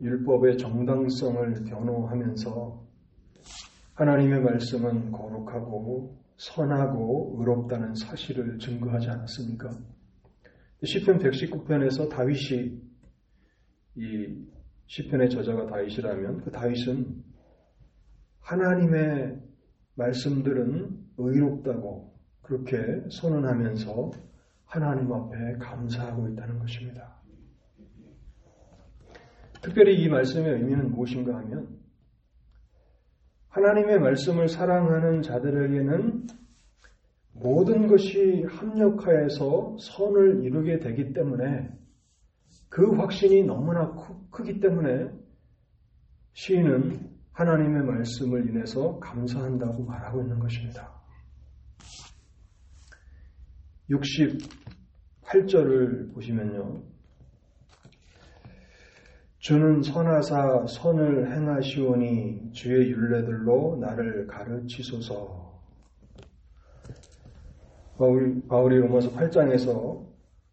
[0.00, 2.86] 율법의 정당성을 변호하면서
[3.94, 9.70] 하나님의 말씀은 거룩하고 선하고 의롭다는 사실을 증거하지 않았습니까?
[10.84, 12.80] 시편 119편에서 다윗이
[13.96, 14.46] 이
[14.88, 17.22] 시편의 저자가 다윗이라면 그 다윗은
[18.40, 19.38] 하나님의
[19.94, 22.76] 말씀들은 의롭다고 그렇게
[23.10, 24.10] 선언하면서
[24.64, 27.18] 하나님 앞에 감사하고 있다는 것입니다.
[29.60, 31.78] 특별히 이 말씀의 의미는 무엇인가 하면
[33.48, 36.26] 하나님의 말씀을 사랑하는 자들에게는
[37.32, 41.70] 모든 것이 합력하여서 선을 이루게 되기 때문에
[42.68, 43.92] 그 확신이 너무나
[44.30, 45.10] 크기 때문에
[46.34, 50.92] 시인은 하나님의 말씀을 인해서 감사한다고 말하고 있는 것입니다.
[53.90, 56.82] 68절을 보시면요.
[59.38, 65.48] 주는 선하사 선을 행하시오니 주의 윤례들로 나를 가르치소서.
[67.96, 70.06] 바울이, 바울이 로마서 8장에서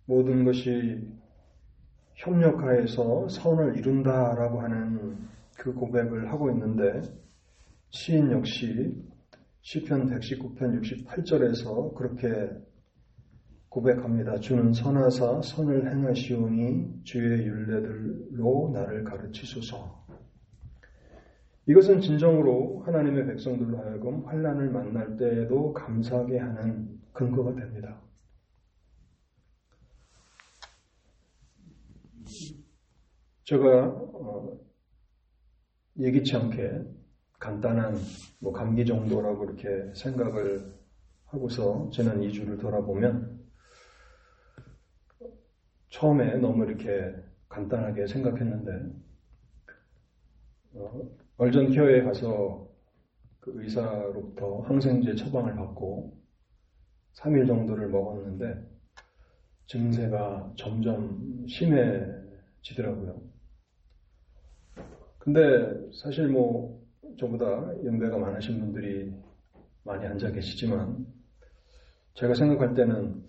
[0.05, 1.05] 모든 것이
[2.15, 5.17] 협력하여서 선을 이룬다라고 하는
[5.57, 7.01] 그 고백을 하고 있는데
[7.89, 9.01] 시인 역시
[9.61, 12.49] 시편 119편 68절에서 그렇게
[13.69, 14.39] 고백합니다.
[14.39, 20.05] 주는 선하사 선을 행하시오니 주의 윤례들로 나를 가르치소서.
[21.67, 27.99] 이것은 진정으로 하나님의 백성들로 하여금 환란을 만날 때에도 감사하게 하는 근거가 됩니다.
[33.45, 34.59] 제가 어,
[35.99, 36.81] 예기치 않게
[37.39, 37.95] 간단한
[38.39, 40.73] 뭐 감기 정도라고 이렇게 생각을
[41.27, 43.39] 하고서 지난 2주를 돌아보면
[45.89, 47.15] 처음에 너무 이렇게
[47.47, 48.91] 간단하게 생각했는데
[50.73, 52.67] 어, 얼전 케어에 가서
[53.41, 56.17] 그 의사로부터 항생제 처방을 받고
[57.13, 58.67] 3일 정도를 먹었는데
[59.67, 63.34] 증세가 점점 심해지더라고요.
[65.25, 66.85] 근데 사실 뭐
[67.19, 67.45] 저보다
[67.83, 69.11] 연배가 많으신 분들이
[69.83, 71.07] 많이 앉아 계시지만
[72.13, 73.23] 제가 생각할 때는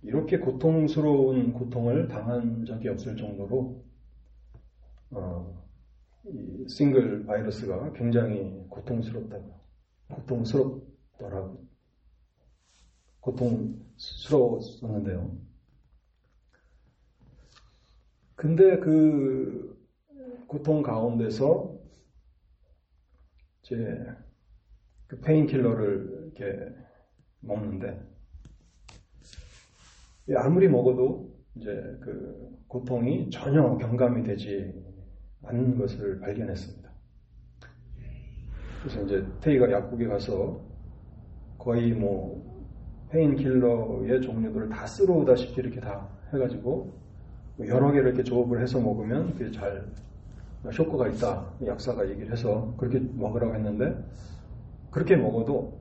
[0.00, 3.84] 이렇게 고통스러운 고통을 당한 적이 없을 정도로
[5.10, 5.62] 어,
[6.66, 9.60] 싱글 바이러스가 굉장히 고통스럽다고
[10.08, 11.66] 고통스럽더라고
[13.20, 15.38] 고통스러웠었는데요.
[18.34, 19.76] 근데 그
[20.46, 21.76] 고통 가운데서
[23.62, 26.74] 제그 painkiller를 이렇게
[27.40, 28.00] 먹는데
[30.36, 34.74] 아무리 먹어도 이제 그 고통이 전혀 경감이 되지
[35.42, 36.90] 않는 것을 발견했습니다.
[38.80, 40.64] 그래서 이제 테이가 약국에 가서
[41.58, 42.44] 거의 뭐
[43.10, 46.92] painkiller의 종류들을 다 쓸어오다시피 이렇게 다 해가지고
[47.66, 49.86] 여러 개를 이렇게 조합을 해서 먹으면 그게 잘
[50.64, 51.52] 효과가 있다.
[51.64, 53.96] 약사가 얘기를 해서 그렇게 먹으라고 했는데
[54.90, 55.78] 그렇게 먹어도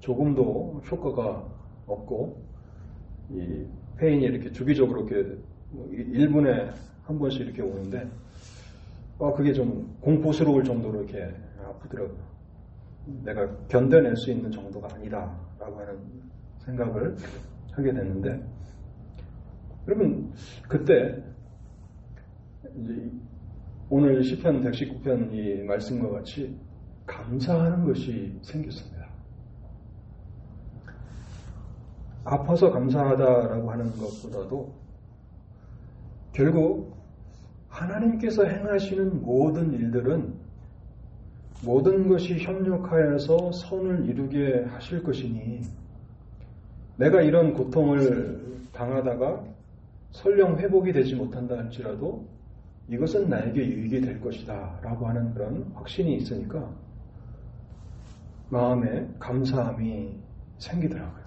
[0.00, 1.46] 조금도 효과가
[1.86, 2.42] 없고
[3.30, 5.38] 이 페인이 이렇게 주기적으로 이렇게
[5.74, 8.08] 1분에 뭐한 번씩 이렇게 오는데
[9.18, 11.32] 어, 그게 좀 공포스러울 정도로 이렇게
[11.64, 12.32] 아프더라고요.
[13.24, 15.98] 내가 견뎌낼 수 있는 정도가 아니다라고 하는
[16.64, 17.16] 생각을
[17.72, 18.44] 하게 됐는데
[19.86, 20.32] 여러분
[20.68, 21.22] 그때
[22.76, 23.10] 이제
[23.94, 26.56] 오늘 시편 119편 이 말씀과 같이
[27.04, 29.06] 감사하는 것이 생겼습니다.
[32.24, 34.72] 아파서 감사하다라고 하는 것보다도
[36.32, 36.96] 결국
[37.68, 40.36] 하나님께서 행하시는 모든 일들은
[41.62, 45.64] 모든 것이 협력하여서 선을 이루게 하실 것이니
[46.96, 48.40] 내가 이런 고통을
[48.72, 49.44] 당하다가
[50.12, 52.32] 설령 회복이 되지 못한다 할지라도
[52.88, 56.70] 이것은 나에게 유익이 될 것이다 라고 하는 그런 확신이 있으니까
[58.50, 60.14] 마음에 감사함이
[60.58, 61.22] 생기더라고요.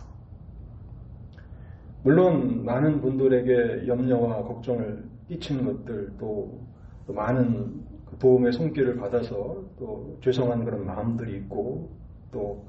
[2.03, 6.61] 물론 많은 분들에게 염려와 걱정을 끼친 것들 또,
[7.07, 11.89] 또 많은 그 도움의 손길을 받아서 또 죄송한 그런 마음들이 있고
[12.31, 12.63] 또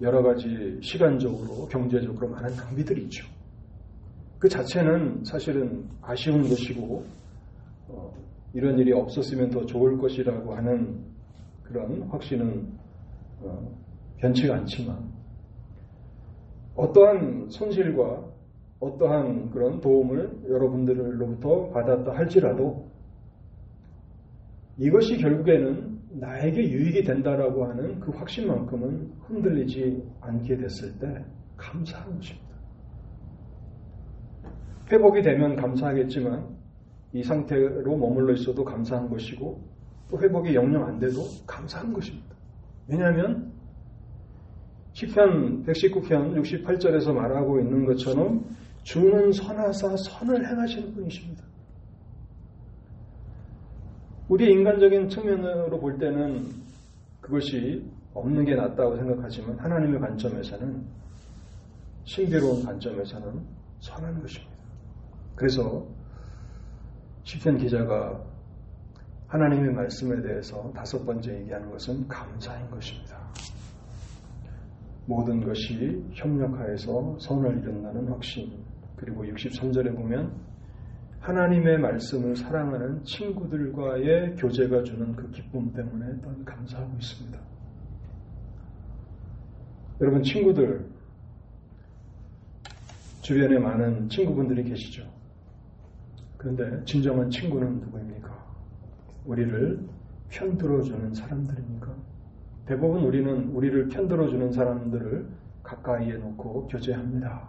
[0.00, 3.26] 여러 가지 시간적으로 경제적으로 많은 낭비들이 있죠.
[4.38, 7.04] 그 자체는 사실은 아쉬운 것이고
[7.88, 8.14] 어,
[8.52, 11.04] 이런 일이 없었으면 더 좋을 것이라고 하는
[11.62, 12.66] 그런 확신은
[13.42, 13.76] 어,
[14.18, 15.10] 변치가 않지만
[16.74, 18.24] 어떠한 손실과
[18.80, 22.88] 어떠한 그런 도움을 여러분들로부터 받았다 할지라도
[24.78, 31.24] 이것이 결국에는 나에게 유익이 된다라고 하는 그 확신만큼은 흔들리지 않게 됐을 때
[31.56, 32.48] 감사한 것입니다.
[34.90, 36.59] 회복이 되면 감사하겠지만
[37.12, 39.60] 이 상태로 머물러 있어도 감사한 것이고
[40.10, 42.36] 또 회복이 영영 안 돼도 감사한 것입니다.
[42.88, 43.52] 왜냐하면
[44.92, 48.44] 10편 119편 68절에서 말하고 있는 것처럼
[48.82, 51.44] 주는 선하사 선을 행하시는 분이십니다.
[54.28, 56.46] 우리 인간적인 측면으로 볼 때는
[57.20, 57.84] 그것이
[58.14, 60.84] 없는 게 낫다고 생각하지만 하나님의 관점에서는
[62.04, 63.40] 신비로운 관점에서는
[63.80, 64.52] 선한 것입니다.
[65.34, 65.86] 그래서
[67.30, 68.20] 시편 기자가
[69.28, 73.16] 하나님의 말씀에 대해서 다섯 번째 얘기하는 것은 감사인 것입니다.
[75.06, 78.64] 모든 것이 협력하여서 선을 이룬다는 확신.
[78.96, 80.32] 그리고 63절에 보면
[81.20, 87.38] 하나님의 말씀을 사랑하는 친구들과의 교제가 주는 그 기쁨 때문에 또한 감사하고 있습니다.
[90.00, 90.84] 여러분 친구들
[93.22, 95.19] 주변에 많은 친구분들이 계시죠.
[96.40, 98.34] 그런데 진정한 친구는 누구입니까?
[99.26, 99.86] 우리를
[100.30, 101.94] 편들어주는 사람들입니까?
[102.64, 105.28] 대부분 우리는 우리를 편들어주는 사람들을
[105.62, 107.46] 가까이에 놓고 교제합니다.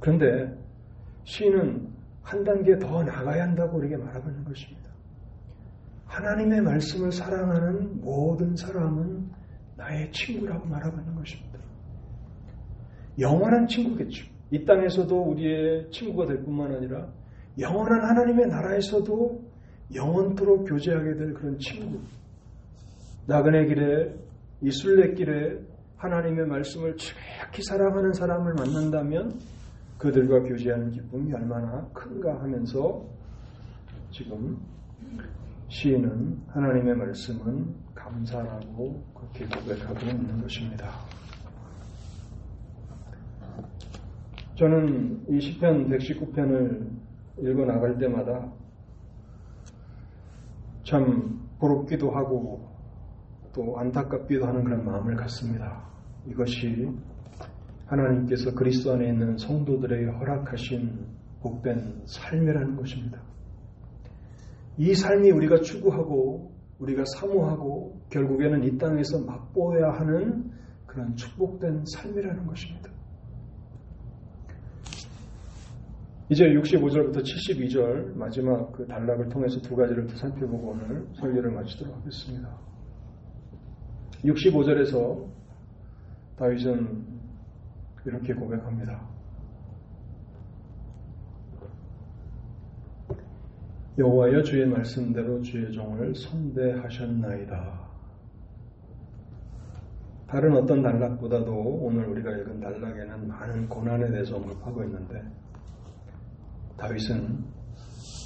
[0.00, 0.58] 그런데
[1.24, 1.86] 시인은
[2.22, 4.88] 한 단계 더 나가야 한다고 우리에게 말하고 있는 것입니다.
[6.06, 9.30] 하나님의 말씀을 사랑하는 모든 사람은
[9.76, 11.58] 나의 친구라고 말하고 있는 것입니다.
[13.18, 14.31] 영원한 친구겠죠.
[14.52, 17.08] 이 땅에서도 우리의 친구가 될 뿐만 아니라
[17.58, 19.42] 영원한 하나님의 나라에서도
[19.94, 21.98] 영원토록 교제하게 될 그런 친구.
[23.26, 24.14] 나그네 길에
[24.60, 25.58] 이 순례길에
[25.96, 29.40] 하나님의 말씀을 지극히 사랑하는 사람을 만난다면
[29.96, 33.06] 그들과 교제하는 기쁨이 얼마나 큰가 하면서
[34.10, 34.58] 지금
[35.68, 40.90] 시인은 하나님의 말씀은 감사라고 그렇게 고백하고 있는 것입니다.
[44.62, 46.88] 저는 이 시편 119편을
[47.38, 48.48] 읽어 나갈 때마다
[50.84, 52.68] 참 부럽기도 하고
[53.52, 55.82] 또 안타깝기도 하는 그런 마음을 갖습니다.
[56.28, 56.88] 이것이
[57.86, 61.08] 하나님께서 그리스도 안에 있는 성도들에게 허락하신
[61.40, 63.20] 복된 삶이라는 것입니다.
[64.78, 70.52] 이 삶이 우리가 추구하고 우리가 사모하고 결국에는 이 땅에서 맛보아야 하는
[70.86, 72.91] 그런 축복된 삶이라는 것입니다.
[76.32, 82.58] 이제 65절부터 72절 마지막 그 단락을 통해서 두 가지를 더 살펴보고 오늘 설교를 마치도록 하겠습니다.
[84.24, 85.26] 65절에서
[86.38, 87.04] 다윗은
[88.06, 89.06] 이렇게 고백합니다.
[93.98, 97.90] 여호와여 주의 말씀대로 주의 종을 선대하셨나이다.
[100.28, 105.22] 다른 어떤 단락보다도 오늘 우리가 읽은 단락에는 많은 고난에 대해서 언급하고 있는데
[106.82, 107.44] 다윗은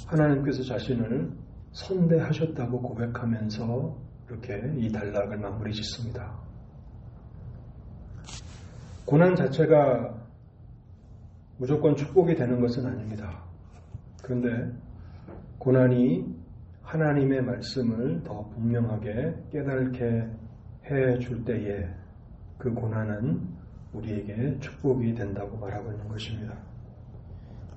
[0.07, 1.31] 하나님께서 자신을
[1.73, 3.97] 선대하셨다고 고백하면서
[4.29, 6.35] 이렇게 이 단락을 마무리 짓습니다.
[9.05, 10.17] 고난 자체가
[11.57, 13.43] 무조건 축복이 되는 것은 아닙니다.
[14.23, 14.75] 그런데
[15.59, 16.25] 고난이
[16.81, 20.29] 하나님의 말씀을 더 분명하게 깨닫게
[20.89, 21.87] 해 줄 때에
[22.57, 23.47] 그 고난은
[23.93, 26.66] 우리에게 축복이 된다고 말하고 있는 것입니다.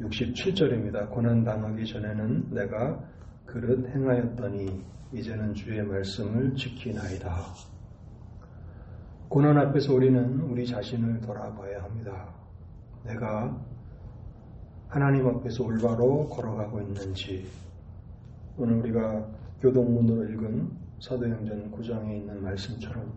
[0.00, 1.10] 67절입니다.
[1.10, 2.98] 고난 당하기 전에는 내가
[3.44, 4.82] 그릇 행하였더니
[5.12, 7.30] 이제는 주의 말씀을 지키나이다.
[9.28, 12.34] 고난 앞에서 우리는 우리 자신을 돌아봐야 합니다.
[13.04, 13.56] 내가
[14.88, 17.46] 하나님 앞에서 올바로 걸어가고 있는지,
[18.56, 19.26] 오늘 우리가
[19.60, 20.70] 교동문으로 읽은
[21.00, 23.12] 사도행전 9장에 있는 말씀처럼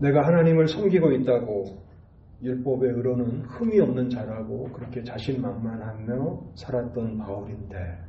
[0.00, 1.82] 내가 하나님을 섬기고 있다고
[2.42, 8.04] 율법의 의로는 흠이 없는 자라고 그렇게 자신만만하며 살았던 바울인데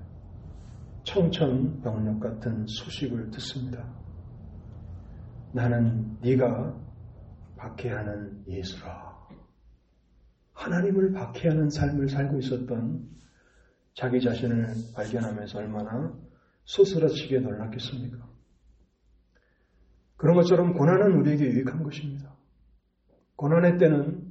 [1.04, 3.94] 청천벽력 같은 소식을 듣습니다.
[5.52, 6.76] 나는 네가
[7.58, 9.14] 박해하는 예수라.
[10.54, 13.08] 하나님을 박해하는 삶을 살고 있었던
[13.94, 14.66] 자기 자신을
[14.96, 16.14] 발견하면서 얼마나
[16.66, 18.18] 소스라치게 놀랐겠습니까?
[20.16, 22.34] 그런 것처럼 고난은 우리에게 유익한 것입니다.
[23.36, 24.23] 고난의 때는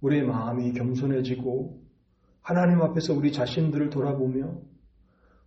[0.00, 1.82] 우리의 마음이 겸손해지고
[2.40, 4.60] 하나님 앞에서 우리 자신들을 돌아보며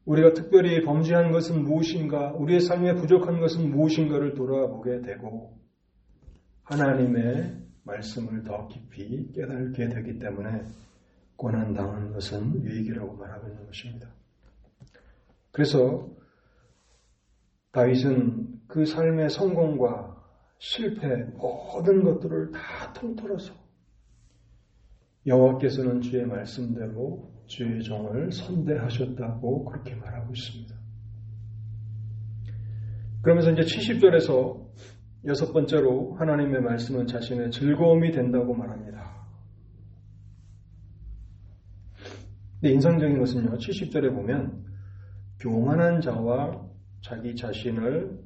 [0.06, 5.58] 우리가 특별히 범죄한 것은 무엇인가, 우리의 삶에 부족한 것은 무엇인가를 돌아보게 되고
[6.64, 10.64] 하나님의 말씀을 더 깊이 깨닫게 되기 때문에
[11.36, 14.10] 고난당하는 것은 유익이라고 말하고 있는 것입니다.
[15.52, 16.10] 그래서
[17.72, 20.18] 다윗은 그 삶의 성공과
[20.60, 23.61] 실패 모든 것들을 다 통틀어서
[25.26, 30.76] 여호와께서는 주의 말씀대로 주의 종을 선대하셨다고 그렇게 말하고 있습니다.
[33.22, 34.61] 그러면서 이제 70절에서
[35.26, 39.28] 여섯 번째로 하나님의 말씀은 자신의 즐거움이 된다고 말합니다.
[42.59, 44.65] 근데 인상적인 것은요, 70절에 보면
[45.39, 46.67] 교만한 자와
[47.01, 48.19] 자기 자신을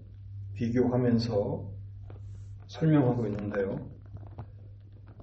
[0.53, 1.71] 비교하면서
[2.67, 3.94] 설명하고 있는데요.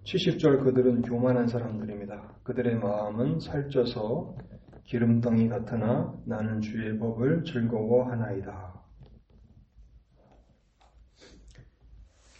[0.04, 2.38] 70절 그들은 교만한 사람들입니다.
[2.42, 4.36] 그들의 마음은 살쪄서
[4.84, 8.82] 기름덩이 같으나 나는 주의 법을 즐거워하나이다.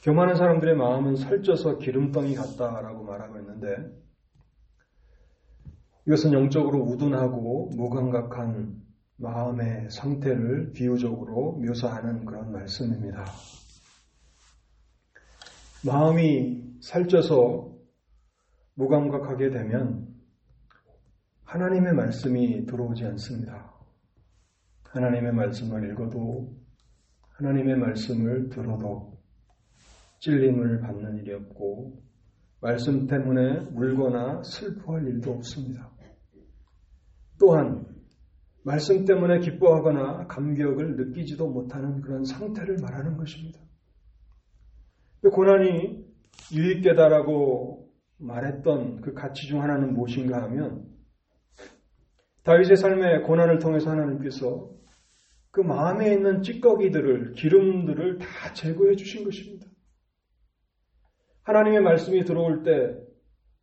[0.03, 3.77] 교만한 사람들의 마음은 살쪄서 기름덩이 같다라고 말하고 있는데
[6.07, 8.83] 이것은 영적으로 우둔하고 무감각한
[9.19, 13.25] 마음의 상태를 비유적으로 묘사하는 그런 말씀입니다.
[15.85, 17.77] 마음이 살쪄서
[18.75, 20.07] 무감각하게 되면
[21.45, 23.73] 하나님의 말씀이 들어오지 않습니다.
[24.85, 26.57] 하나님의 말씀을 읽어도
[27.31, 29.21] 하나님의 말씀을 들어도
[30.21, 32.01] 찔림을 받는 일이 없고
[32.61, 35.91] 말씀 때문에 울거나 슬퍼할 일도 없습니다.
[37.41, 37.85] 또한
[38.63, 43.59] 말씀 때문에 기뻐하거나 감격을 느끼지도 못하는 그런 상태를 말하는 것입니다.
[45.31, 46.05] 고난이
[46.53, 50.87] 유익되다라고 말했던 그 가치 중 하나는 무엇인가 하면
[52.45, 54.71] 다윗의 삶의 고난을 통해서 하나님께서
[55.51, 59.67] 그 마음에 있는 찌꺼기들을 기름들을 다 제거해 주신 것입니다.
[61.43, 63.13] 하나님의 말씀이 들어올 때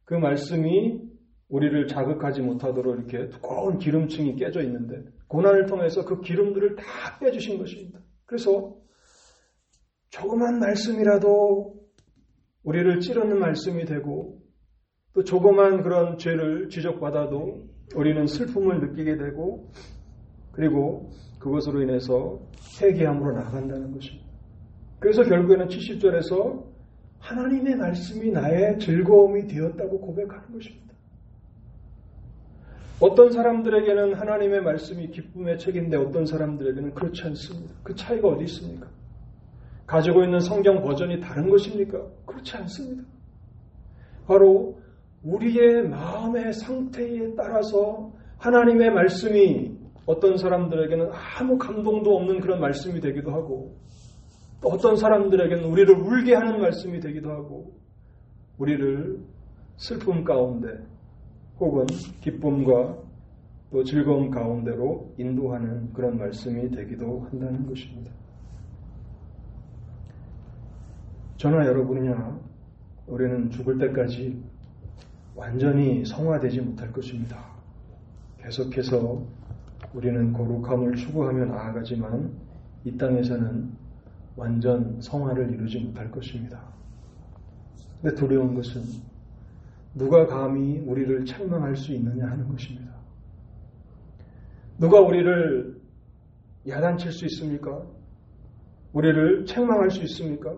[0.09, 1.03] 그 말씀이
[1.49, 7.99] 우리를 자극하지 못하도록 이렇게 두꺼운 기름층이 깨져 있는데 고난을 통해서 그 기름들을 다 빼주신 것입니다.
[8.25, 8.75] 그래서
[10.09, 11.75] 조그만 말씀이라도
[12.63, 14.39] 우리를 찌르는 말씀이 되고
[15.13, 19.71] 또 조그만 그런 죄를 지적받아도 우리는 슬픔을 느끼게 되고
[20.51, 22.39] 그리고 그것으로 인해서
[22.81, 24.27] 회개함으로 나간다는 것입니다.
[24.99, 26.65] 그래서 결국에는 70절에서
[27.19, 30.89] 하나님의 말씀이 나의 즐거움이 되었다고 고백하는 것입니다.
[32.99, 37.73] 어떤 사람들에게는 하나님의 말씀이 기쁨의 책인데 어떤 사람들에게는 그렇지 않습니다.
[37.83, 38.87] 그 차이가 어디 있습니까?
[39.89, 41.99] 가지고 있는 성경 버전이 다른 것입니까?
[42.27, 43.03] 그렇지 않습니다.
[44.27, 44.79] 바로
[45.23, 49.75] 우리의 마음의 상태에 따라서 하나님의 말씀이
[50.05, 53.75] 어떤 사람들에게는 아무 감동도 없는 그런 말씀이 되기도 하고
[54.61, 57.73] 또 어떤 사람들에게는 우리를 울게 하는 말씀이 되기도 하고
[58.59, 59.19] 우리를
[59.77, 60.67] 슬픔 가운데
[61.59, 61.87] 혹은
[62.21, 62.95] 기쁨과
[63.71, 68.11] 또 즐거움 가운데로 인도하는 그런 말씀이 되기도 한다는 것입니다.
[71.39, 72.37] 저나 여러분이나
[73.07, 74.43] 우리는 죽을 때까지
[75.35, 77.55] 완전히 성화되지 못할 것입니다.
[78.39, 79.25] 계속해서
[79.93, 82.33] 우리는 거룩함을 추구하며 나아가지만
[82.83, 83.71] 이 땅에서는
[84.35, 86.61] 완전 성화를 이루지 못할 것입니다.
[88.01, 88.81] 근데 두려운 것은
[89.95, 92.95] 누가 감히 우리를 책망할 수 있느냐 하는 것입니다.
[94.77, 95.79] 누가 우리를
[96.67, 97.81] 야단칠 수 있습니까?
[98.91, 100.57] 우리를 책망할 수 있습니까?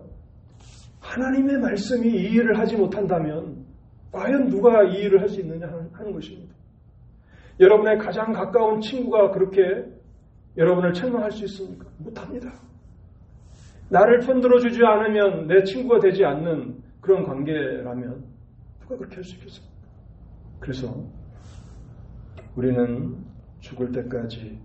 [1.02, 3.66] 하나님의 말씀이 이 일을 하지 못한다면
[4.12, 6.54] 과연 누가 이 일을 할 수 있느냐 하는 것입니다.
[7.60, 9.86] 여러분의 가장 가까운 친구가 그렇게
[10.58, 11.86] 여러분을 책망할 수 있습니까?
[11.98, 12.52] 못합니다.
[13.90, 18.24] 나를 편들어 주지 않으면 내 친구가 되지 않는 그런 관계라면
[18.82, 19.76] 누가 그렇게 할 수 있겠습니까?
[20.60, 21.04] 그래서
[22.56, 23.18] 우리는
[23.60, 24.60] 죽을 때까지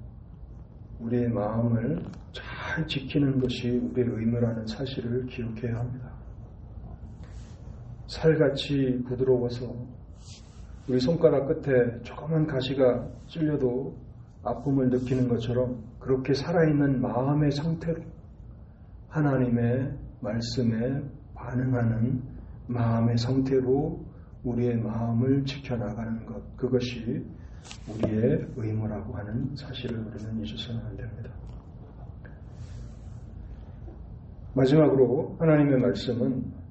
[1.01, 6.15] 우리의 마음을 잘 지키는 것이 우리의 의무라는 사실을 기억해야 합니다.
[8.07, 9.74] 살같이 부드러워서
[10.88, 13.96] 우리 손가락 끝에 조그만 가시가 찔려도
[14.44, 18.00] 아픔을 느끼는 것처럼 그렇게 살아있는 마음의 상태로
[19.09, 21.02] 하나님의 말씀에
[21.34, 22.22] 반응하는
[22.68, 24.04] 마음의 상태로
[24.44, 27.24] 우리의 마음을 지켜나가는 것, 그것이
[27.88, 31.30] 우리의 의무라고 하는 사실을 우리는 잊어서는 안 됩니다.
[34.54, 36.65] 마지막으로 하나님의 말씀은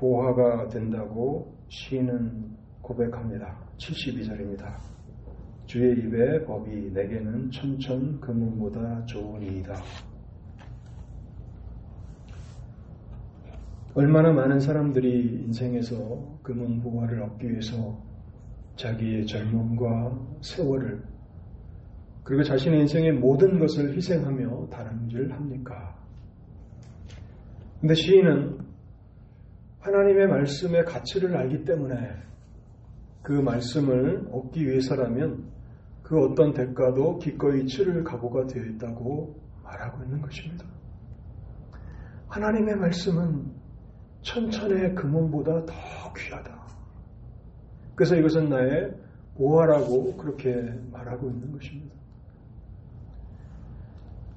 [0.00, 3.58] 보화가 된다고 시인은 고백합니다.
[3.76, 4.76] 72절입니다.
[5.66, 9.74] 주의 입의 법이 내게는 천천 금은보다 좋으니이다.
[13.94, 18.00] 얼마나 많은 사람들이 인생에서 금은 보화를 얻기 위해서
[18.76, 21.02] 자기의 젊음과 세월을
[22.24, 25.94] 그리고 자신의 인생의 모든 것을 희생하며 다른질 합니까?
[27.80, 28.59] 근데 시인은
[29.80, 31.96] 하나님의 말씀의 가치를 알기 때문에
[33.22, 35.50] 그 말씀을 얻기 위해서라면
[36.02, 40.64] 그 어떤 대가도 기꺼이 치를 각오가 되어 있다고 말하고 있는 것입니다.
[42.28, 43.52] 하나님의 말씀은
[44.22, 45.74] 천천의 금원보다 더
[46.16, 46.60] 귀하다.
[47.94, 48.94] 그래서 이것은 나의
[49.36, 51.94] 보화라고 그렇게 말하고 있는 것입니다.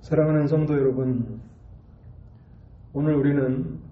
[0.02, 1.42] 사랑하는 성도 여러분,
[2.94, 3.83] 오늘 우리는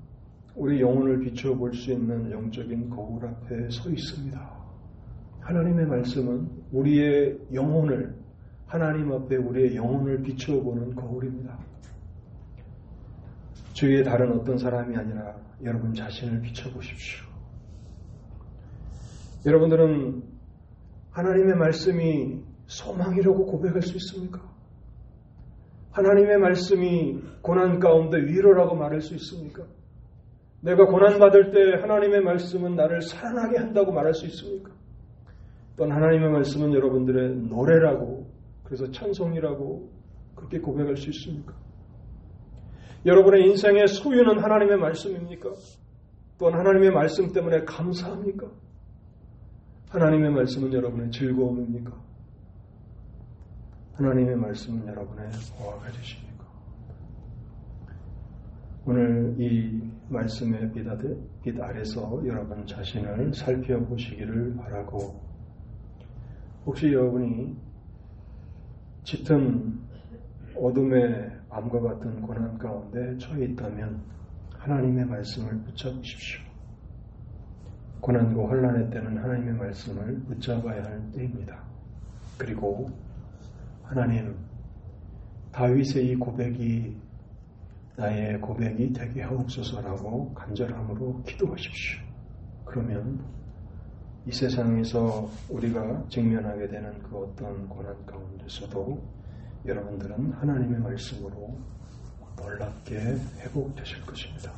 [0.56, 4.62] 우리 영혼을 비춰볼 수 있는 영적인 거울 앞에 서 있습니다.
[5.40, 8.16] 하나님의 말씀은 우리의 영혼을,
[8.68, 11.58] 하나님 앞에 우리의 영혼을 비추어보는 거울입니다.
[13.74, 17.26] 주위의 다른 어떤 사람이 아니라 여러분 자신을 비춰보십시오.
[19.46, 20.24] 여러분들은
[21.12, 24.42] 하나님의 말씀이 소망이라고 고백할 수 있습니까?
[25.92, 29.66] 하나님의 말씀이 고난 가운데 위로라고 말할 수 있습니까?
[30.62, 34.72] 내가 고난받을 때 하나님의 말씀은 나를 살아나게 한다고 말할 수 있습니까?
[35.76, 38.28] 또한 하나님의 말씀은 여러분들의 노래라고
[38.64, 39.90] 그래서 찬송이라고
[40.36, 41.54] 그렇게 고백할 수 있습니까?
[43.06, 45.52] 여러분의 인생의 소유는 하나님의 말씀입니까?
[46.38, 48.48] 또한 하나님의 말씀 때문에 감사합니까?
[49.90, 51.92] 하나님의 말씀은 여러분의 즐거움입니까?
[53.94, 56.31] 하나님의 말씀은 여러분의 보화가 되십니까?
[58.84, 59.80] 오늘 이
[60.10, 60.84] 말씀의 빛,
[61.44, 65.22] 빛 아래서 여러분 자신을 살펴보시기를 바라고
[66.66, 67.56] 혹시 여러분이
[69.04, 69.80] 짙은
[70.56, 74.02] 어둠의 밤과 같은 고난 가운데 처해 있다면
[74.58, 76.42] 하나님의 말씀을 붙잡으십시오.
[78.00, 81.64] 고난과 혼란의 때는 하나님의 말씀을 붙잡아야 할 때입니다.
[82.36, 82.90] 그리고
[83.84, 84.36] 하나님,
[85.52, 87.11] 다윗의 이 고백이
[87.98, 92.00] 나의 고백이 되게 하옵소서라고 간절함으로 기도하십시오.
[92.66, 93.24] 그러면
[94.26, 99.02] 이 세상에서 우리가 직면하게 되는 그 어떤 고난 가운데서도
[99.66, 101.58] 여러분들은 하나님의 말씀으로
[102.38, 102.96] 놀랍게
[103.40, 104.52] 회복되실 것입니다.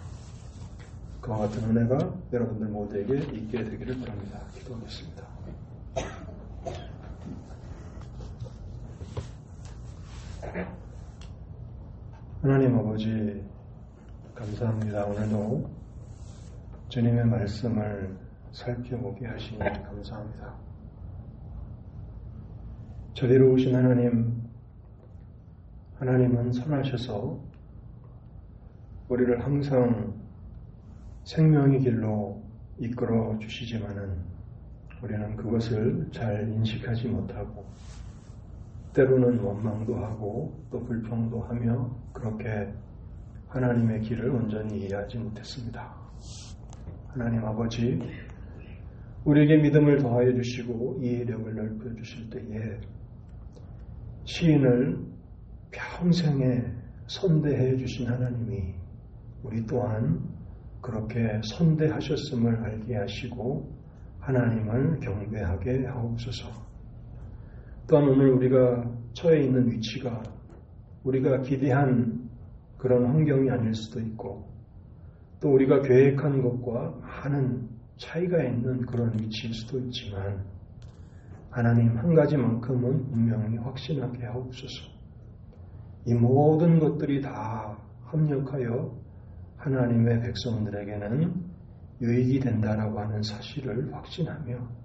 [1.21, 4.41] 그와 같은 은혜가 여러분들 모두에게 있게 되기를 바랍니다.
[4.53, 5.23] 기도하겠습니다.
[12.43, 13.41] 하나님 아버지,
[14.35, 15.05] 감사합니다.
[15.05, 15.65] 오늘도
[16.89, 18.17] 주님의 말씀을
[18.51, 20.53] 살펴보게 하시니 감사합니다.
[23.13, 24.43] 저리로 오신 하나님,
[25.99, 27.39] 하나님은 선하셔서
[29.07, 30.13] 우리를 항상
[31.23, 32.43] 생명의 길로
[32.77, 34.17] 이끌어 주시지만은
[35.01, 37.65] 우리는 그것을 잘 인식하지 못하고
[38.93, 42.73] 때로는 원망도 하고 또 불평도 하며 그렇게
[43.49, 45.95] 하나님의 길을 온전히 이해하지 못했습니다.
[47.09, 47.99] 하나님 아버지,
[49.25, 52.79] 우리에게 믿음을 더하여 주시고 이해력을 넓혀 주실 때에
[54.25, 54.97] 시인을
[55.71, 56.63] 평생에
[57.07, 58.73] 선대해 주신 하나님이
[59.43, 60.21] 우리 또한
[60.81, 63.71] 그렇게 선대하셨음을 알게 하시고
[64.19, 66.62] 하나님을 경배하게 하옵소서.
[67.87, 70.23] 또한 오늘 우리가 처해 있는 위치가
[71.03, 72.29] 우리가 기대한
[72.77, 74.49] 그런 환경이 아닐 수도 있고
[75.39, 80.45] 또 우리가 계획한 것과 많은 차이가 있는 그런 위치일 수도 있지만
[81.49, 84.91] 하나님 한 가지만큼은 분명히 확신하게 하옵소서.
[86.05, 88.91] 이 모든 것들이 다 합력하여
[89.57, 91.33] 하나님의 백성들에게는
[92.01, 94.82] 유익이 된다라고 하는 사실을 확신하며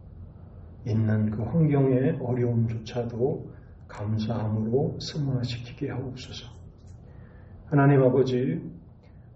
[0.88, 3.50] 있는 그 환경의 어려움조차도
[3.88, 6.50] 감사함으로 승화시키게 하옵소서.
[7.66, 8.60] 하나님 아버지,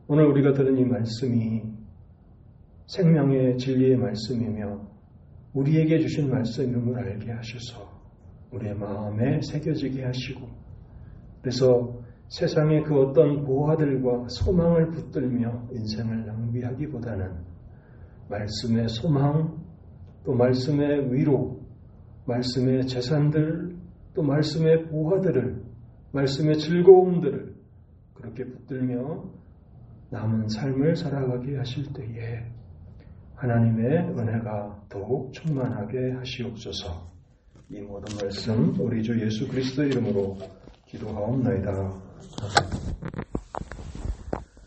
[0.09, 1.62] 오늘 우리가 들은 이 말씀이
[2.86, 4.80] 생명의 진리의 말씀이며
[5.55, 7.90] 우리에게 주신 말씀임을 알게 하셔서
[8.53, 10.48] 우리의 마음에 새겨지게 하시고
[11.40, 17.30] 그래서 세상의 그 어떤 보화들과 소망을 붙들며 인생을 낭비하기보다는
[18.30, 19.62] 말씀의 소망,
[20.25, 21.61] 또 말씀의 위로,
[22.27, 23.77] 말씀의 재산들,
[24.14, 25.62] 또 말씀의 보화들을,
[26.12, 27.55] 말씀의 즐거움들을
[28.14, 29.25] 그렇게 붙들며
[30.11, 32.45] 남은 삶을 살아가게 하실 때에
[33.35, 37.11] 하나님의 은혜가 더욱 충만하게 하시옵소서.
[37.70, 40.37] 이 모든 말씀 우리 주 예수 그리스도의 이름으로
[40.87, 42.03] 기도하옵나이다.